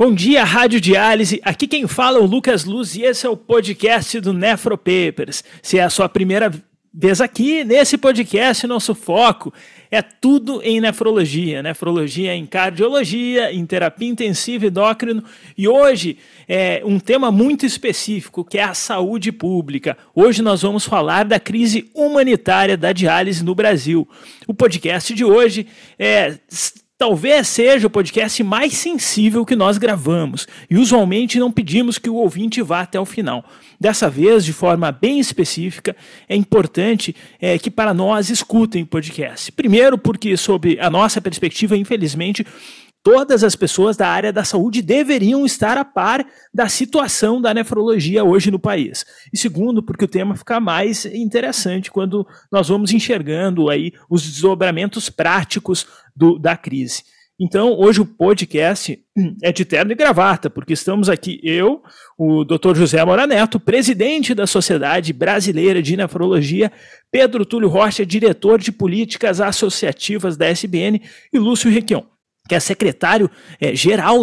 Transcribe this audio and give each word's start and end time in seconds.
Bom 0.00 0.14
dia, 0.14 0.44
Rádio 0.44 0.80
Diálise. 0.80 1.42
Aqui 1.44 1.66
quem 1.66 1.86
fala 1.86 2.18
é 2.18 2.20
o 2.22 2.24
Lucas 2.24 2.64
Luz 2.64 2.94
e 2.94 3.02
esse 3.02 3.26
é 3.26 3.28
o 3.28 3.36
podcast 3.36 4.18
do 4.18 4.32
Nefropapers. 4.32 5.44
Se 5.62 5.78
é 5.78 5.84
a 5.84 5.90
sua 5.90 6.08
primeira 6.08 6.50
vez 6.92 7.20
aqui, 7.20 7.62
nesse 7.64 7.96
podcast, 7.96 8.66
nosso 8.66 8.94
foco 8.94 9.52
é 9.90 10.02
tudo 10.02 10.60
em 10.62 10.80
nefrologia. 10.80 11.62
Nefrologia 11.62 12.34
em 12.34 12.46
cardiologia, 12.46 13.52
em 13.52 13.64
terapia 13.64 14.08
intensiva 14.08 14.66
endócrino 14.66 15.22
e 15.56 15.68
hoje 15.68 16.18
é 16.48 16.82
um 16.84 16.98
tema 16.98 17.30
muito 17.30 17.64
específico 17.64 18.44
que 18.44 18.58
é 18.58 18.64
a 18.64 18.74
saúde 18.74 19.30
pública. 19.32 19.96
Hoje 20.14 20.42
nós 20.42 20.62
vamos 20.62 20.84
falar 20.84 21.24
da 21.24 21.40
crise 21.40 21.90
humanitária 21.94 22.76
da 22.76 22.92
diálise 22.92 23.44
no 23.44 23.54
Brasil. 23.54 24.08
O 24.46 24.54
podcast 24.54 25.14
de 25.14 25.24
hoje 25.24 25.66
é 25.98 26.38
Talvez 27.00 27.48
seja 27.48 27.86
o 27.86 27.90
podcast 27.90 28.42
mais 28.44 28.74
sensível 28.74 29.46
que 29.46 29.56
nós 29.56 29.78
gravamos 29.78 30.46
e 30.68 30.76
usualmente 30.76 31.38
não 31.38 31.50
pedimos 31.50 31.96
que 31.96 32.10
o 32.10 32.16
ouvinte 32.16 32.60
vá 32.60 32.82
até 32.82 33.00
o 33.00 33.06
final. 33.06 33.42
Dessa 33.80 34.10
vez, 34.10 34.44
de 34.44 34.52
forma 34.52 34.92
bem 34.92 35.18
específica, 35.18 35.96
é 36.28 36.36
importante 36.36 37.16
é, 37.40 37.58
que 37.58 37.70
para 37.70 37.94
nós 37.94 38.28
escutem 38.28 38.82
o 38.82 38.86
podcast. 38.86 39.50
Primeiro, 39.50 39.96
porque, 39.96 40.36
sob 40.36 40.78
a 40.78 40.90
nossa 40.90 41.22
perspectiva, 41.22 41.74
infelizmente, 41.74 42.46
todas 43.02 43.42
as 43.42 43.56
pessoas 43.56 43.96
da 43.96 44.08
área 44.08 44.32
da 44.32 44.44
saúde 44.44 44.82
deveriam 44.82 45.44
estar 45.46 45.78
a 45.78 45.84
par 45.84 46.26
da 46.52 46.68
situação 46.68 47.40
da 47.40 47.54
nefrologia 47.54 48.24
hoje 48.24 48.50
no 48.50 48.58
país. 48.58 49.04
E 49.32 49.38
segundo, 49.38 49.82
porque 49.82 50.04
o 50.04 50.08
tema 50.08 50.36
fica 50.36 50.60
mais 50.60 51.04
interessante 51.06 51.90
quando 51.90 52.26
nós 52.50 52.68
vamos 52.68 52.92
enxergando 52.92 53.70
aí 53.70 53.92
os 54.08 54.22
desdobramentos 54.22 55.08
práticos 55.08 55.86
do, 56.14 56.38
da 56.38 56.56
crise. 56.56 57.02
Então, 57.42 57.72
hoje 57.72 58.02
o 58.02 58.04
podcast 58.04 59.02
é 59.42 59.50
de 59.50 59.64
terno 59.64 59.92
e 59.92 59.94
gravata, 59.94 60.50
porque 60.50 60.74
estamos 60.74 61.08
aqui 61.08 61.40
eu, 61.42 61.82
o 62.18 62.44
Dr. 62.44 62.76
José 62.76 63.02
Mora 63.02 63.26
Neto, 63.26 63.58
presidente 63.58 64.34
da 64.34 64.46
Sociedade 64.46 65.10
Brasileira 65.14 65.80
de 65.80 65.96
Nefrologia, 65.96 66.70
Pedro 67.10 67.46
Túlio 67.46 67.70
Rocha, 67.70 68.04
diretor 68.04 68.58
de 68.58 68.70
políticas 68.70 69.40
associativas 69.40 70.36
da 70.36 70.48
SBN, 70.48 71.00
e 71.32 71.38
Lúcio 71.38 71.70
Requião, 71.70 72.04
que 72.50 72.54
é 72.56 72.58
secretário 72.58 73.30
é, 73.60 73.72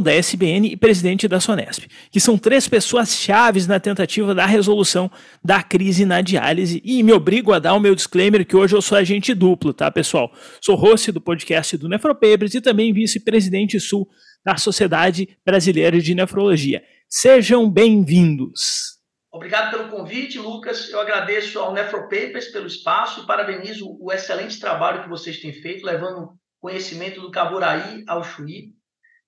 da 0.03 0.13
SBN 0.13 0.67
e 0.67 0.75
presidente 0.75 1.29
da 1.29 1.39
Sonesp, 1.39 1.85
que 2.11 2.19
são 2.19 2.37
três 2.37 2.67
pessoas 2.67 3.15
chaves 3.15 3.65
na 3.67 3.79
tentativa 3.79 4.35
da 4.35 4.45
resolução 4.45 5.09
da 5.41 5.63
crise 5.63 6.05
na 6.05 6.19
diálise. 6.19 6.81
E 6.83 7.01
me 7.03 7.13
obrigo 7.13 7.53
a 7.53 7.59
dar 7.59 7.73
o 7.73 7.79
meu 7.79 7.95
disclaimer 7.95 8.45
que 8.45 8.57
hoje 8.57 8.75
eu 8.75 8.81
sou 8.81 8.97
agente 8.97 9.33
duplo, 9.33 9.73
tá, 9.73 9.89
pessoal? 9.89 10.29
Sou 10.59 10.75
host 10.75 11.09
do 11.13 11.21
podcast 11.21 11.77
do 11.77 11.87
Nefropapers 11.87 12.53
e 12.53 12.59
também 12.59 12.91
vice-presidente 12.91 13.79
sul 13.79 14.05
da 14.43 14.57
Sociedade 14.57 15.29
Brasileira 15.45 15.97
de 16.01 16.13
Nefrologia. 16.13 16.83
Sejam 17.07 17.71
bem-vindos. 17.71 18.97
Obrigado 19.31 19.71
pelo 19.71 19.87
convite, 19.87 20.37
Lucas. 20.37 20.89
Eu 20.89 20.99
agradeço 20.99 21.59
ao 21.59 21.71
Nefropapers 21.71 22.47
pelo 22.47 22.67
espaço 22.67 23.21
e 23.21 23.25
parabenizo 23.25 23.97
o 24.01 24.11
excelente 24.11 24.59
trabalho 24.59 25.03
que 25.03 25.09
vocês 25.09 25.39
têm 25.39 25.53
feito, 25.53 25.85
levando 25.85 26.37
conhecimento 26.59 27.21
do 27.21 27.31
Caburaí 27.31 28.03
ao 28.07 28.23
Chuí. 28.23 28.73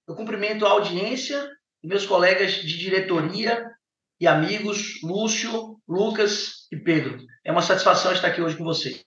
Eu 0.07 0.16
cumprimento 0.16 0.66
a 0.66 0.72
audiência 0.72 1.50
meus 1.84 2.06
colegas 2.06 2.53
de 2.53 2.78
diretoria 2.78 3.66
e 4.19 4.28
amigos, 4.28 5.00
Lúcio, 5.01 5.79
Lucas 5.88 6.67
e 6.72 6.78
Pedro. 6.78 7.19
É 7.44 7.51
uma 7.51 7.62
satisfação 7.62 8.12
estar 8.12 8.28
aqui 8.28 8.41
hoje 8.41 8.57
com 8.57 8.63
vocês. 8.63 9.06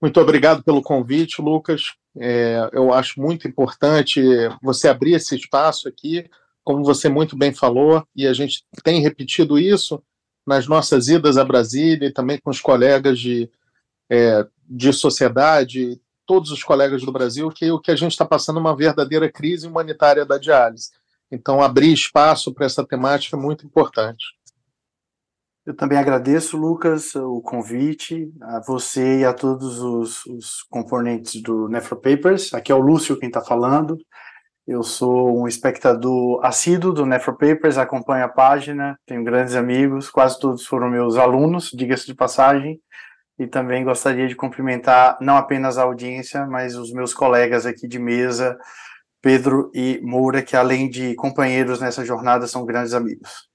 Muito 0.00 0.18
obrigado 0.18 0.62
pelo 0.62 0.82
convite, 0.82 1.42
Lucas. 1.42 1.94
É, 2.18 2.70
eu 2.72 2.92
acho 2.92 3.20
muito 3.20 3.46
importante 3.46 4.22
você 4.62 4.88
abrir 4.88 5.12
esse 5.12 5.36
espaço 5.36 5.88
aqui, 5.88 6.28
como 6.64 6.82
você 6.82 7.08
muito 7.08 7.36
bem 7.36 7.52
falou, 7.52 8.06
e 8.16 8.26
a 8.26 8.32
gente 8.32 8.64
tem 8.82 9.02
repetido 9.02 9.58
isso 9.58 10.02
nas 10.46 10.66
nossas 10.66 11.08
idas 11.08 11.36
a 11.36 11.44
Brasília 11.44 12.08
e 12.08 12.12
também 12.12 12.38
com 12.38 12.50
os 12.50 12.60
colegas 12.60 13.18
de, 13.18 13.50
é, 14.10 14.46
de 14.66 14.92
sociedade, 14.92 16.00
todos 16.30 16.52
os 16.52 16.62
colegas 16.62 17.02
do 17.02 17.10
Brasil 17.10 17.48
que 17.50 17.72
o 17.72 17.80
que 17.80 17.90
a 17.90 17.96
gente 17.96 18.12
está 18.12 18.24
passando 18.24 18.58
é 18.58 18.60
uma 18.60 18.76
verdadeira 18.76 19.28
crise 19.28 19.66
humanitária 19.66 20.24
da 20.24 20.38
diálise. 20.38 20.90
Então, 21.28 21.60
abrir 21.60 21.92
espaço 21.92 22.54
para 22.54 22.66
essa 22.66 22.86
temática 22.86 23.36
é 23.36 23.40
muito 23.40 23.66
importante. 23.66 24.24
Eu 25.66 25.74
também 25.74 25.98
agradeço, 25.98 26.56
Lucas, 26.56 27.16
o 27.16 27.40
convite, 27.40 28.32
a 28.42 28.60
você 28.60 29.18
e 29.18 29.24
a 29.24 29.32
todos 29.32 29.80
os, 29.80 30.24
os 30.26 30.62
componentes 30.70 31.42
do 31.42 31.68
Nefropapers. 31.68 32.54
Aqui 32.54 32.70
é 32.70 32.76
o 32.76 32.80
Lúcio 32.80 33.18
quem 33.18 33.28
está 33.28 33.40
falando. 33.40 33.98
Eu 34.64 34.84
sou 34.84 35.36
um 35.36 35.48
espectador 35.48 36.38
assíduo 36.44 36.92
do 36.92 37.04
Nefropapers, 37.04 37.76
acompanho 37.76 38.24
a 38.24 38.28
página, 38.28 38.96
tenho 39.04 39.24
grandes 39.24 39.56
amigos, 39.56 40.08
quase 40.08 40.38
todos 40.38 40.64
foram 40.64 40.88
meus 40.88 41.16
alunos, 41.16 41.72
diga-se 41.74 42.06
de 42.06 42.14
passagem 42.14 42.80
e 43.40 43.46
também 43.46 43.82
gostaria 43.82 44.28
de 44.28 44.36
cumprimentar 44.36 45.16
não 45.18 45.34
apenas 45.34 45.78
a 45.78 45.82
audiência, 45.82 46.44
mas 46.44 46.76
os 46.76 46.92
meus 46.92 47.14
colegas 47.14 47.64
aqui 47.64 47.88
de 47.88 47.98
mesa, 47.98 48.58
Pedro 49.22 49.70
e 49.74 49.98
Moura, 50.02 50.42
que 50.42 50.54
além 50.54 50.90
de 50.90 51.14
companheiros 51.14 51.80
nessa 51.80 52.04
jornada, 52.04 52.46
são 52.46 52.66
grandes 52.66 52.92
amigos. 52.92 53.48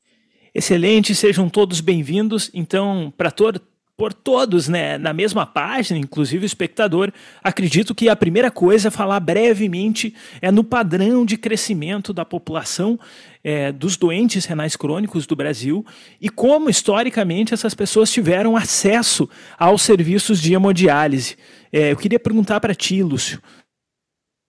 Excelente, 0.56 1.13
sejam 1.13 1.47
todos 1.47 1.81
bem-vindos. 1.81 2.50
Então, 2.51 3.13
para 3.16 3.29
todo 3.29 3.62
por 3.98 4.14
todos 4.14 4.68
né, 4.68 4.98
na 4.98 5.14
mesma 5.14 5.46
página, 5.46 5.98
inclusive 5.98 6.44
o 6.44 6.46
espectador, 6.46 7.12
acredito 7.42 7.96
que 7.96 8.10
a 8.10 8.16
primeira 8.16 8.52
coisa 8.52 8.90
é 8.90 8.92
falar 8.92 9.20
brevemente 9.22 10.14
é 10.42 10.52
no 10.52 10.64
padrão 10.64 11.26
de 11.26 11.38
crescimento 11.38 12.14
da 12.14 12.26
população 12.26 13.00
é, 13.44 13.72
dos 13.72 13.96
doentes 13.96 14.46
renais 14.46 14.76
crônicos 14.76 15.26
do 15.26 15.36
Brasil 15.36 15.86
e 16.20 16.30
como 16.30 16.70
historicamente 16.70 17.54
essas 17.54 17.74
pessoas 17.74 18.12
tiveram 18.12 18.58
acesso 18.58 19.30
aos 19.58 19.82
serviços 19.82 20.42
de 20.42 20.54
hemodiálise. 20.54 21.38
É, 21.72 21.92
eu 21.92 21.98
queria 21.98 22.20
perguntar 22.20 22.60
para 22.60 22.76
ti, 22.76 23.02
Lúcio. 23.02 23.42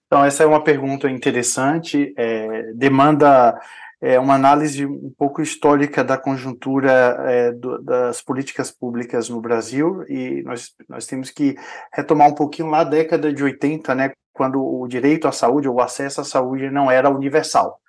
Então, 0.07 0.23
essa 0.23 0.43
é 0.43 0.45
uma 0.45 0.63
pergunta 0.63 1.09
interessante, 1.09 2.13
é, 2.17 2.71
demanda 2.73 3.59
é, 4.01 4.19
uma 4.19 4.35
análise 4.35 4.85
um 4.85 5.11
pouco 5.17 5.41
histórica 5.41 6.03
da 6.03 6.17
conjuntura 6.17 6.91
é, 7.27 7.51
do, 7.51 7.81
das 7.81 8.21
políticas 8.21 8.69
públicas 8.69 9.27
no 9.29 9.41
Brasil 9.41 10.03
e 10.07 10.43
nós, 10.43 10.73
nós 10.87 11.07
temos 11.07 11.31
que 11.31 11.55
retomar 11.91 12.27
um 12.27 12.35
pouquinho 12.35 12.69
lá 12.69 12.81
a 12.81 12.83
década 12.83 13.33
de 13.33 13.43
80, 13.43 13.95
né, 13.95 14.11
quando 14.33 14.63
o 14.63 14.87
direito 14.87 15.27
à 15.27 15.31
saúde 15.31 15.67
ou 15.67 15.75
o 15.75 15.81
acesso 15.81 16.21
à 16.21 16.23
saúde 16.23 16.69
não 16.69 16.91
era 16.91 17.09
universal. 17.09 17.79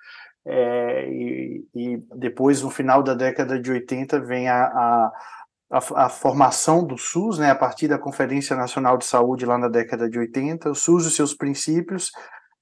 É, 0.45 1.07
e, 1.09 1.65
e, 1.75 1.97
depois, 2.15 2.63
no 2.63 2.71
final 2.71 3.03
da 3.03 3.13
década 3.13 3.59
de 3.59 3.71
80, 3.71 4.19
vem 4.21 4.49
a, 4.49 4.63
a, 4.63 5.11
a, 5.69 6.05
a, 6.05 6.09
formação 6.09 6.83
do 6.83 6.97
SUS, 6.97 7.37
né, 7.37 7.51
a 7.51 7.55
partir 7.55 7.87
da 7.87 7.99
Conferência 7.99 8.55
Nacional 8.55 8.97
de 8.97 9.05
Saúde 9.05 9.45
lá 9.45 9.59
na 9.59 9.67
década 9.67 10.09
de 10.09 10.17
80, 10.17 10.71
o 10.71 10.75
SUS 10.75 11.05
e 11.05 11.11
seus 11.11 11.35
princípios, 11.35 12.11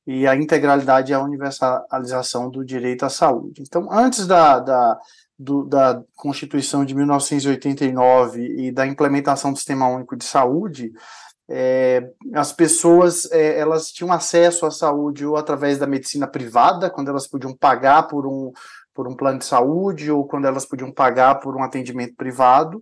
e 0.07 0.25
a 0.25 0.35
integralidade 0.35 1.11
e 1.11 1.13
a 1.13 1.21
universalização 1.21 2.49
do 2.49 2.63
direito 2.63 3.03
à 3.03 3.09
saúde. 3.09 3.61
Então, 3.61 3.91
antes 3.91 4.25
da, 4.25 4.57
da, 4.57 4.97
do, 5.37 5.65
da 5.65 6.01
Constituição 6.15 6.85
de 6.85 6.95
1989 6.95 8.41
e 8.41 8.71
da 8.71 8.87
implementação 8.87 9.51
do 9.51 9.57
Sistema 9.57 9.89
Único 9.89 10.15
de 10.15 10.23
Saúde, 10.23 10.93
é, 11.49 12.09
as 12.33 12.53
pessoas 12.53 13.29
é, 13.31 13.59
elas 13.59 13.91
tinham 13.91 14.11
acesso 14.13 14.65
à 14.65 14.71
saúde 14.71 15.25
ou 15.25 15.35
através 15.35 15.77
da 15.77 15.85
medicina 15.85 16.25
privada, 16.25 16.89
quando 16.89 17.09
elas 17.09 17.27
podiam 17.27 17.53
pagar 17.53 18.03
por 18.03 18.25
um, 18.25 18.53
por 18.93 19.09
um 19.09 19.15
plano 19.15 19.39
de 19.39 19.45
saúde 19.45 20.09
ou 20.09 20.25
quando 20.25 20.45
elas 20.45 20.65
podiam 20.65 20.91
pagar 20.91 21.35
por 21.35 21.55
um 21.55 21.63
atendimento 21.63 22.15
privado, 22.15 22.81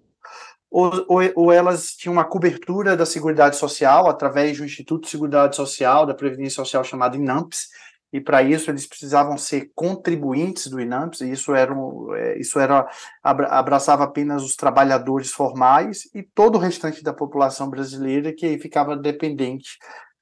ou, 0.75 1.06
ou, 1.07 1.22
ou, 1.36 1.51
elas 1.54 1.92
tinham 1.92 2.12
uma 2.12 2.25
cobertura 2.25 2.98
da 2.98 3.06
Seguridade 3.06 3.56
Social 3.56 4.10
através 4.10 4.57
do 4.57 4.66
Instituto 4.66 5.06
de 5.06 5.10
Seguridade 5.10 5.56
Social, 5.56 6.06
da 6.06 6.13
Previdência 6.13 6.57
Social 6.57 6.83
chamado 6.83 7.16
INAMPS, 7.16 7.69
e 8.12 8.19
para 8.19 8.44
isso 8.44 8.69
eles 8.69 8.86
precisavam 8.86 9.38
ser 9.38 9.72
contribuintes 9.74 10.68
do 10.68 10.81
INAMPS, 10.81 11.22
e 11.22 11.31
isso 11.31 11.56
era, 11.56 11.74
é, 12.18 12.38
isso 12.38 12.60
era 12.60 12.86
abraçava 13.24 14.04
apenas 14.04 14.44
os 14.44 14.57
trabalhadores 14.57 15.31
formais 15.31 16.10
e 16.13 16.22
todo 16.22 16.57
o 16.57 16.60
restante 16.60 17.01
da 17.01 17.13
população 17.13 17.69
brasileira 17.69 18.33
que 18.33 18.57
ficava 18.60 18.98
dependente 18.98 19.80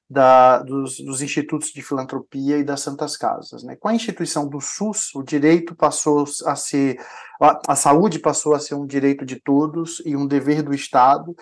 da, 0.08 0.58
dos, 0.58 0.98
dos, 0.98 1.22
institutos 1.22 1.70
de 1.70 1.82
filantropia 1.82 2.58
e 2.58 2.64
das 2.64 2.80
santas 2.80 3.16
casas. 3.16 3.62
Né? 3.62 3.76
Com 3.76 3.88
a 3.88 3.94
instituição 3.94 4.48
do 4.48 4.60
SUS, 4.60 5.14
o 5.14 5.22
direito 5.22 5.74
passou 5.74 6.24
a 6.46 6.54
ser, 6.54 6.98
a, 7.40 7.60
a 7.68 7.76
saúde 7.76 8.18
passou 8.18 8.54
a 8.54 8.60
ser 8.60 8.74
um 8.74 8.86
direito 8.86 9.24
de 9.24 9.40
todos 9.40 10.02
e 10.04 10.14
um 10.14 10.26
dever 10.26 10.62
do 10.62 10.74
Estado, 10.74 11.34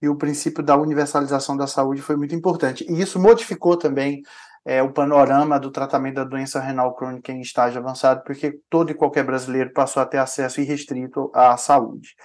e 0.00 0.08
o 0.08 0.16
princípio 0.16 0.62
da 0.62 0.76
universalização 0.76 1.56
da 1.56 1.66
saúde 1.66 2.02
foi 2.02 2.16
muito 2.16 2.34
importante. 2.34 2.84
E 2.88 3.00
isso 3.00 3.18
modificou 3.18 3.76
também 3.76 4.22
é, 4.64 4.82
o 4.82 4.92
panorama 4.92 5.60
do 5.60 5.70
tratamento 5.70 6.16
da 6.16 6.24
doença 6.24 6.60
renal 6.60 6.94
crônica 6.94 7.30
em 7.30 7.40
estágio 7.40 7.80
avançado, 7.80 8.22
porque 8.24 8.58
todo 8.68 8.90
e 8.90 8.94
qualquer 8.94 9.24
brasileiro 9.24 9.72
passou 9.72 10.02
a 10.02 10.06
ter 10.06 10.18
acesso 10.18 10.60
irrestrito 10.60 11.30
à 11.32 11.56
saúde. 11.56 12.16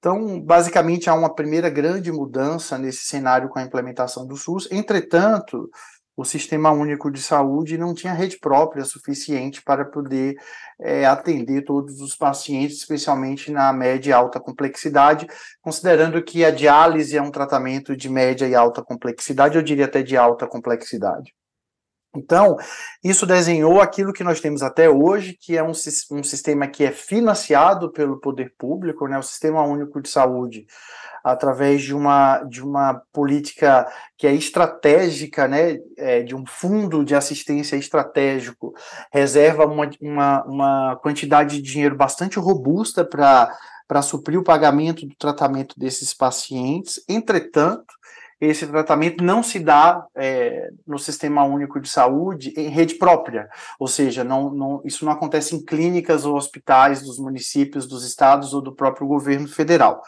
Então, 0.00 0.40
basicamente, 0.40 1.10
há 1.10 1.14
uma 1.14 1.32
primeira 1.34 1.68
grande 1.68 2.10
mudança 2.10 2.78
nesse 2.78 3.04
cenário 3.04 3.50
com 3.50 3.58
a 3.58 3.62
implementação 3.62 4.26
do 4.26 4.34
SUS. 4.34 4.66
Entretanto, 4.72 5.68
o 6.16 6.24
Sistema 6.24 6.70
Único 6.70 7.10
de 7.10 7.20
Saúde 7.20 7.76
não 7.76 7.94
tinha 7.94 8.14
rede 8.14 8.38
própria 8.38 8.82
suficiente 8.84 9.62
para 9.62 9.84
poder 9.84 10.36
é, 10.80 11.04
atender 11.04 11.64
todos 11.64 12.00
os 12.00 12.16
pacientes, 12.16 12.78
especialmente 12.78 13.50
na 13.50 13.72
média 13.74 14.10
e 14.10 14.12
alta 14.14 14.40
complexidade, 14.40 15.26
considerando 15.60 16.22
que 16.22 16.46
a 16.46 16.50
diálise 16.50 17.16
é 17.16 17.22
um 17.22 17.30
tratamento 17.30 17.94
de 17.94 18.08
média 18.08 18.48
e 18.48 18.54
alta 18.54 18.82
complexidade, 18.82 19.56
eu 19.56 19.62
diria 19.62 19.84
até 19.84 20.02
de 20.02 20.16
alta 20.16 20.46
complexidade. 20.46 21.34
Então, 22.14 22.56
isso 23.04 23.24
desenhou 23.24 23.80
aquilo 23.80 24.12
que 24.12 24.24
nós 24.24 24.40
temos 24.40 24.62
até 24.62 24.90
hoje, 24.90 25.36
que 25.40 25.56
é 25.56 25.62
um, 25.62 25.70
um 25.70 26.22
sistema 26.24 26.66
que 26.66 26.84
é 26.84 26.90
financiado 26.90 27.92
pelo 27.92 28.18
poder 28.18 28.52
público, 28.58 29.06
né, 29.06 29.16
o 29.16 29.22
Sistema 29.22 29.62
Único 29.62 30.02
de 30.02 30.08
Saúde, 30.08 30.66
através 31.22 31.82
de 31.82 31.94
uma, 31.94 32.42
de 32.44 32.62
uma 32.62 33.00
política 33.12 33.86
que 34.18 34.26
é 34.26 34.34
estratégica, 34.34 35.46
né, 35.46 35.78
é, 35.96 36.22
de 36.22 36.34
um 36.34 36.44
fundo 36.46 37.04
de 37.04 37.14
assistência 37.14 37.76
estratégico, 37.76 38.74
reserva 39.12 39.64
uma, 39.64 39.88
uma, 40.00 40.44
uma 40.44 40.96
quantidade 40.96 41.56
de 41.56 41.62
dinheiro 41.62 41.94
bastante 41.94 42.40
robusta 42.40 43.04
para 43.04 44.02
suprir 44.02 44.38
o 44.38 44.44
pagamento 44.44 45.06
do 45.06 45.14
tratamento 45.14 45.78
desses 45.78 46.12
pacientes. 46.12 47.04
Entretanto, 47.08 47.99
esse 48.40 48.66
tratamento 48.66 49.22
não 49.22 49.42
se 49.42 49.58
dá 49.58 50.06
é, 50.14 50.70
no 50.86 50.98
Sistema 50.98 51.44
Único 51.44 51.78
de 51.78 51.88
Saúde 51.88 52.54
em 52.56 52.68
rede 52.68 52.94
própria, 52.94 53.48
ou 53.78 53.86
seja, 53.86 54.24
não, 54.24 54.50
não, 54.50 54.82
isso 54.84 55.04
não 55.04 55.12
acontece 55.12 55.54
em 55.54 55.64
clínicas 55.64 56.24
ou 56.24 56.36
hospitais 56.36 57.02
dos 57.02 57.18
municípios, 57.18 57.86
dos 57.86 58.04
estados 58.04 58.54
ou 58.54 58.62
do 58.62 58.74
próprio 58.74 59.06
governo 59.06 59.46
federal. 59.46 60.02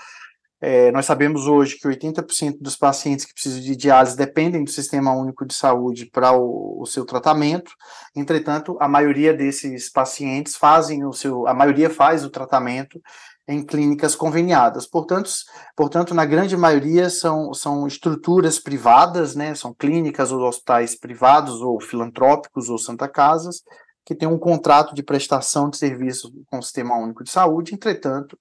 É, 0.65 0.93
nós 0.93 1.07
sabemos 1.07 1.49
hoje 1.49 1.77
que 1.77 1.89
80% 1.89 2.59
dos 2.61 2.77
pacientes 2.77 3.25
que 3.25 3.35
precisam 3.35 3.61
de 3.61 3.75
diálise 3.75 4.17
dependem 4.17 4.63
do 4.63 4.71
Sistema 4.71 5.13
Único 5.13 5.45
de 5.45 5.55
Saúde 5.55 6.07
para 6.07 6.31
o, 6.33 6.81
o, 6.81 6.87
seu 6.87 7.05
tratamento. 7.05 7.73
Entretanto, 8.15 8.77
a 8.81 8.87
maioria 8.87 9.35
desses 9.35 9.91
pacientes 9.91 10.55
fazem 10.55 11.05
o 11.05 11.13
seu, 11.13 11.49
a 11.49 11.53
maioria 11.53 11.91
faz 11.91 12.25
o 12.25 12.31
tratamento 12.31 13.03
em 13.47 13.65
clínicas 13.65 14.15
conveniadas. 14.15 14.87
Portanto, 14.87 15.31
portanto, 15.77 16.15
na 16.15 16.25
grande 16.25 16.57
maioria 16.57 17.11
são, 17.11 17.53
são 17.53 17.87
estruturas 17.87 18.59
privadas, 18.59 19.35
né, 19.35 19.55
são 19.55 19.75
clínicas 19.75 20.31
ou 20.31 20.41
hospitais 20.41 20.99
privados 20.99 21.61
ou 21.61 21.81
filantrópicos 21.81 22.69
ou 22.69 22.79
santa 22.79 23.09
casas, 23.09 23.63
que 24.05 24.15
têm 24.15 24.29
um 24.29 24.39
contrato 24.39 24.95
de 24.95 25.03
prestação 25.03 25.71
de 25.71 25.77
serviço 25.77 26.33
com 26.51 26.59
o 26.59 26.63
Sistema 26.63 26.97
Único 26.97 27.23
de 27.23 27.31
Saúde, 27.31 27.75
entretanto, 27.75 28.37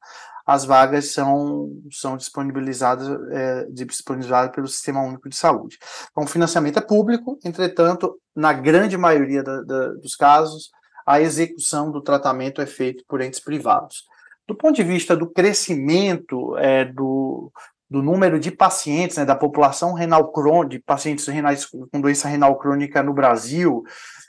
as 0.46 0.66
vagas 0.66 1.14
são, 1.14 1.70
são 1.92 2.18
disponibilizadas, 2.18 3.08
é, 3.32 3.66
disponibilizadas 3.70 4.52
pelo 4.54 4.68
Sistema 4.68 5.02
Único 5.02 5.30
de 5.30 5.36
Saúde. 5.36 5.78
Então, 6.12 6.24
o 6.24 6.28
financiamento 6.28 6.78
é 6.78 6.82
público, 6.82 7.38
entretanto, 7.46 8.20
na 8.36 8.52
grande 8.52 8.98
maioria 8.98 9.44
da, 9.44 9.62
da, 9.62 9.88
dos 9.94 10.16
casos, 10.16 10.72
a 11.06 11.22
execução 11.22 11.92
do 11.92 12.02
tratamento 12.02 12.62
é 12.62 12.66
feita 12.66 13.04
por 13.08 13.22
entes 13.22 13.40
privados. 13.40 14.06
Do 14.52 14.58
ponto 14.58 14.76
de 14.76 14.84
vista 14.84 15.16
do 15.16 15.30
crescimento 15.30 16.58
é, 16.58 16.84
do, 16.84 17.50
do 17.90 18.04
número 18.04 18.38
de 18.38 18.52
pacientes, 18.52 19.16
né, 19.16 19.24
da 19.24 19.34
população 19.34 19.94
renal 19.94 20.30
crônica, 20.30 20.72
de 20.72 20.80
pacientes 20.80 21.26
renais 21.26 21.66
com 21.66 22.02
doença 22.02 22.28
renal 22.28 22.58
crônica 22.60 23.02
no 23.02 23.14
Brasil, 23.14 23.82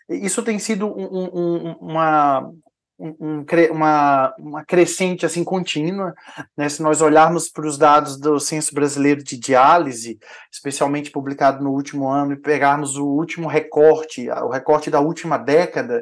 isso 0.09 0.41
tem 0.45 0.61
sido 0.61 0.87
um, 0.87 1.09
um, 1.35 1.73
uma, 1.81 2.53
um, 2.97 3.45
uma, 3.73 4.33
uma 4.39 4.65
crescente 4.65 5.27
assim 5.27 5.43
contínua. 5.43 6.15
Né? 6.57 6.69
Se 6.69 6.81
nós 6.85 7.01
olharmos 7.01 7.49
para 7.49 7.67
os 7.67 7.77
dados 7.77 8.17
do 8.17 8.39
Censo 8.39 8.73
Brasileiro 8.73 9.25
de 9.25 9.37
Diálise, 9.37 10.21
especialmente 10.53 11.11
publicado 11.11 11.65
no 11.65 11.73
último 11.73 12.09
ano, 12.09 12.35
e 12.35 12.41
pegarmos 12.41 12.97
o 12.97 13.07
último 13.09 13.49
recorte, 13.49 14.31
o 14.31 14.51
recorte 14.51 14.89
da 14.89 15.01
última 15.01 15.37
década, 15.37 16.01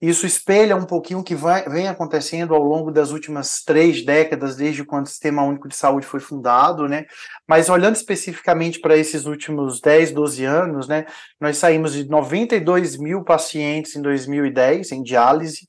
isso 0.00 0.26
espelha 0.26 0.76
um 0.76 0.84
pouquinho 0.84 1.20
o 1.20 1.24
que 1.24 1.34
vai, 1.34 1.66
vem 1.68 1.88
acontecendo 1.88 2.54
ao 2.54 2.62
longo 2.62 2.90
das 2.90 3.12
últimas 3.12 3.62
três 3.64 4.04
décadas, 4.04 4.54
desde 4.54 4.84
quando 4.84 5.06
o 5.06 5.08
Sistema 5.08 5.42
Único 5.42 5.68
de 5.68 5.74
Saúde 5.74 6.06
foi 6.06 6.20
fundado, 6.20 6.86
né? 6.86 7.06
Mas 7.48 7.70
olhando 7.70 7.96
especificamente 7.96 8.78
para 8.78 8.96
esses 8.96 9.24
últimos 9.24 9.80
10, 9.80 10.12
12 10.12 10.44
anos, 10.44 10.86
né? 10.86 11.06
Nós 11.40 11.56
saímos 11.56 11.94
de 11.94 12.06
92 12.08 12.98
mil 12.98 13.24
pacientes 13.24 13.96
em 13.96 14.02
2010 14.02 14.92
em 14.92 15.02
diálise 15.02 15.66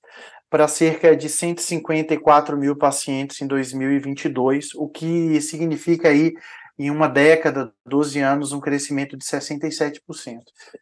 para 0.50 0.68
cerca 0.68 1.15
de 1.15 1.30
154 1.30 2.57
mil 2.57 2.75
pacientes 2.75 3.41
em 3.41 3.47
2022, 3.47 4.75
o 4.75 4.88
que 4.89 5.39
significa 5.41 6.09
aí 6.09 6.33
em 6.79 6.91
uma 6.91 7.07
década, 7.07 7.74
12 7.85 8.19
anos, 8.19 8.51
um 8.51 8.59
crescimento 8.59 9.18
de 9.18 9.25
67%. 9.25 10.01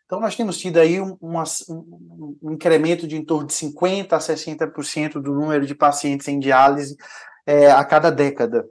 Então, 0.06 0.20
nós 0.20 0.36
temos 0.36 0.58
tido 0.58 0.78
aí 0.78 1.00
um, 1.00 1.18
um, 1.22 2.38
um 2.42 2.52
incremento 2.52 3.08
de 3.08 3.16
em 3.16 3.24
torno 3.24 3.48
de 3.48 3.54
50% 3.54 4.12
a 4.12 4.18
60% 4.18 5.14
do 5.14 5.34
número 5.34 5.66
de 5.66 5.74
pacientes 5.74 6.28
em 6.28 6.40
diálise 6.40 6.98
é, 7.46 7.72
a 7.72 7.84
cada 7.86 8.10
década. 8.10 8.66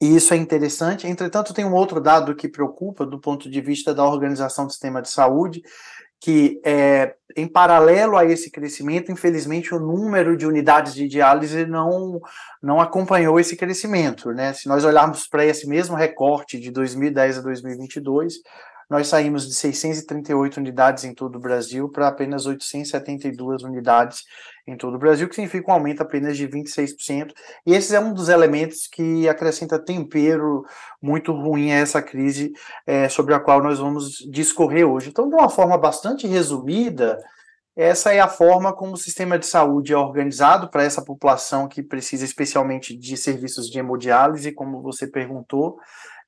E 0.00 0.16
isso 0.16 0.34
é 0.34 0.36
interessante. 0.36 1.06
Entretanto, 1.06 1.54
tem 1.54 1.64
um 1.64 1.74
outro 1.74 2.00
dado 2.00 2.34
que 2.34 2.48
preocupa 2.48 3.06
do 3.06 3.20
ponto 3.20 3.48
de 3.48 3.60
vista 3.60 3.94
da 3.94 4.04
organização 4.04 4.66
do 4.66 4.72
sistema 4.72 5.00
de 5.00 5.08
saúde, 5.08 5.62
que 6.22 6.60
é, 6.64 7.16
em 7.36 7.48
paralelo 7.48 8.16
a 8.16 8.24
esse 8.24 8.48
crescimento, 8.48 9.10
infelizmente 9.10 9.74
o 9.74 9.80
número 9.80 10.36
de 10.36 10.46
unidades 10.46 10.94
de 10.94 11.08
diálise 11.08 11.66
não, 11.66 12.20
não 12.62 12.80
acompanhou 12.80 13.40
esse 13.40 13.56
crescimento. 13.56 14.30
Né? 14.30 14.52
Se 14.52 14.68
nós 14.68 14.84
olharmos 14.84 15.26
para 15.26 15.44
esse 15.44 15.68
mesmo 15.68 15.96
recorte 15.96 16.60
de 16.60 16.70
2010 16.70 17.38
a 17.38 17.40
2022, 17.40 18.34
nós 18.92 19.08
saímos 19.08 19.48
de 19.48 19.54
638 19.54 20.58
unidades 20.58 21.04
em 21.04 21.14
todo 21.14 21.36
o 21.36 21.40
Brasil 21.40 21.88
para 21.88 22.08
apenas 22.08 22.44
872 22.44 23.62
unidades 23.62 24.22
em 24.66 24.76
todo 24.76 24.96
o 24.96 24.98
Brasil, 24.98 25.26
que 25.26 25.34
significa 25.34 25.70
um 25.70 25.74
aumento 25.74 26.02
apenas 26.02 26.36
de 26.36 26.46
26%. 26.46 27.32
E 27.66 27.72
esse 27.72 27.96
é 27.96 27.98
um 27.98 28.12
dos 28.12 28.28
elementos 28.28 28.86
que 28.86 29.26
acrescenta 29.26 29.82
tempero 29.82 30.62
muito 31.00 31.32
ruim 31.32 31.72
a 31.72 31.76
essa 31.76 32.02
crise 32.02 32.52
é, 32.86 33.08
sobre 33.08 33.32
a 33.32 33.40
qual 33.40 33.62
nós 33.62 33.78
vamos 33.78 34.18
discorrer 34.30 34.86
hoje. 34.86 35.08
Então, 35.08 35.26
de 35.26 35.34
uma 35.36 35.48
forma 35.48 35.78
bastante 35.78 36.26
resumida, 36.26 37.18
essa 37.74 38.12
é 38.12 38.20
a 38.20 38.28
forma 38.28 38.74
como 38.74 38.92
o 38.92 38.98
sistema 38.98 39.38
de 39.38 39.46
saúde 39.46 39.94
é 39.94 39.96
organizado 39.96 40.68
para 40.68 40.84
essa 40.84 41.02
população 41.02 41.66
que 41.66 41.82
precisa 41.82 42.26
especialmente 42.26 42.94
de 42.94 43.16
serviços 43.16 43.70
de 43.70 43.78
hemodiálise, 43.78 44.52
como 44.52 44.82
você 44.82 45.06
perguntou. 45.06 45.78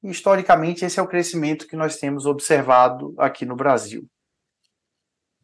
Historicamente, 0.05 0.85
esse 0.85 1.01
é 1.01 1.03
o 1.03 1.09
crescimento 1.09 1.67
que 1.67 1.77
nós 1.77 1.97
temos 1.97 2.27
observado 2.27 3.15
aqui 3.17 3.47
no 3.47 3.57
Brasil. 3.57 4.07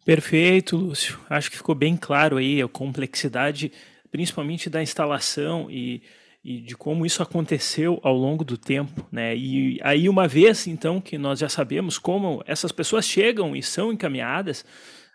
Perfeito, 0.04 0.76
Lúcio. 0.76 1.18
Acho 1.28 1.50
que 1.50 1.56
ficou 1.56 1.74
bem 1.74 1.96
claro 1.96 2.36
aí 2.36 2.60
a 2.60 2.68
complexidade, 2.68 3.72
principalmente 4.10 4.68
da 4.68 4.82
instalação 4.82 5.70
e, 5.70 6.02
e 6.44 6.60
de 6.60 6.76
como 6.76 7.06
isso 7.06 7.22
aconteceu 7.22 8.00
ao 8.02 8.16
longo 8.16 8.44
do 8.44 8.58
tempo, 8.58 9.06
né? 9.10 9.36
E 9.36 9.78
aí 9.82 10.08
uma 10.08 10.26
vez 10.26 10.66
então 10.66 11.00
que 11.00 11.16
nós 11.16 11.38
já 11.38 11.48
sabemos 11.48 11.98
como 11.98 12.42
essas 12.46 12.72
pessoas 12.72 13.06
chegam 13.06 13.54
e 13.54 13.62
são 13.62 13.92
encaminhadas 13.92 14.64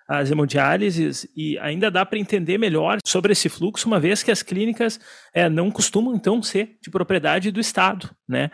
às 0.07 0.29
hemodiálises 0.29 1.27
e 1.35 1.57
ainda 1.59 1.89
dá 1.89 2.05
para 2.05 2.19
entender 2.19 2.57
melhor 2.57 2.99
sobre 3.05 3.31
esse 3.31 3.49
fluxo, 3.49 3.87
uma 3.87 3.99
vez 3.99 4.21
que 4.21 4.31
as 4.31 4.43
clínicas 4.43 4.99
é, 5.33 5.49
não 5.49 5.71
costumam 5.71 6.15
então 6.15 6.41
ser 6.43 6.77
de 6.81 6.91
propriedade 6.91 7.51
do 7.51 7.59
Estado, 7.59 8.15
né? 8.27 8.51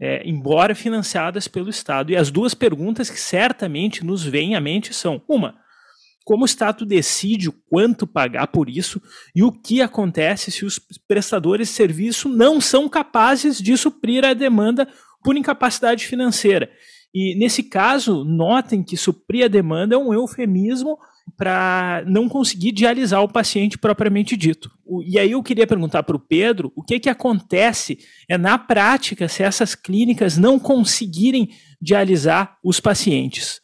É, 0.00 0.22
embora 0.28 0.76
financiadas 0.76 1.48
pelo 1.48 1.68
Estado. 1.68 2.12
E 2.12 2.16
as 2.16 2.30
duas 2.30 2.54
perguntas 2.54 3.10
que 3.10 3.18
certamente 3.18 4.04
nos 4.04 4.24
vêm 4.24 4.54
à 4.54 4.60
mente 4.60 4.94
são: 4.94 5.20
uma, 5.28 5.56
como 6.24 6.42
o 6.42 6.46
Estado 6.46 6.84
decide 6.84 7.48
o 7.48 7.54
quanto 7.70 8.06
pagar 8.06 8.48
por 8.48 8.68
isso 8.68 9.00
e 9.34 9.42
o 9.42 9.50
que 9.50 9.80
acontece 9.80 10.50
se 10.50 10.64
os 10.64 10.78
prestadores 11.08 11.68
de 11.68 11.74
serviço 11.74 12.28
não 12.28 12.60
são 12.60 12.86
capazes 12.86 13.58
de 13.58 13.74
suprir 13.78 14.24
a 14.24 14.34
demanda 14.34 14.86
por 15.24 15.36
incapacidade 15.36 16.06
financeira. 16.06 16.70
E 17.14 17.34
nesse 17.34 17.62
caso, 17.62 18.24
notem 18.24 18.84
que 18.84 18.96
suprir 18.96 19.46
a 19.46 19.48
demanda 19.48 19.94
é 19.94 19.98
um 19.98 20.12
eufemismo 20.12 20.98
para 21.36 22.02
não 22.06 22.28
conseguir 22.28 22.72
dialisar 22.72 23.22
o 23.22 23.28
paciente 23.28 23.78
propriamente 23.78 24.36
dito. 24.36 24.70
E 25.04 25.18
aí 25.18 25.32
eu 25.32 25.42
queria 25.42 25.66
perguntar 25.66 26.02
para 26.02 26.16
o 26.16 26.20
Pedro 26.20 26.72
o 26.74 26.82
que, 26.82 26.98
que 26.98 27.08
acontece 27.08 27.98
é, 28.28 28.38
na 28.38 28.58
prática 28.58 29.28
se 29.28 29.42
essas 29.42 29.74
clínicas 29.74 30.36
não 30.36 30.58
conseguirem 30.58 31.50
dialisar 31.80 32.56
os 32.64 32.80
pacientes. 32.80 33.60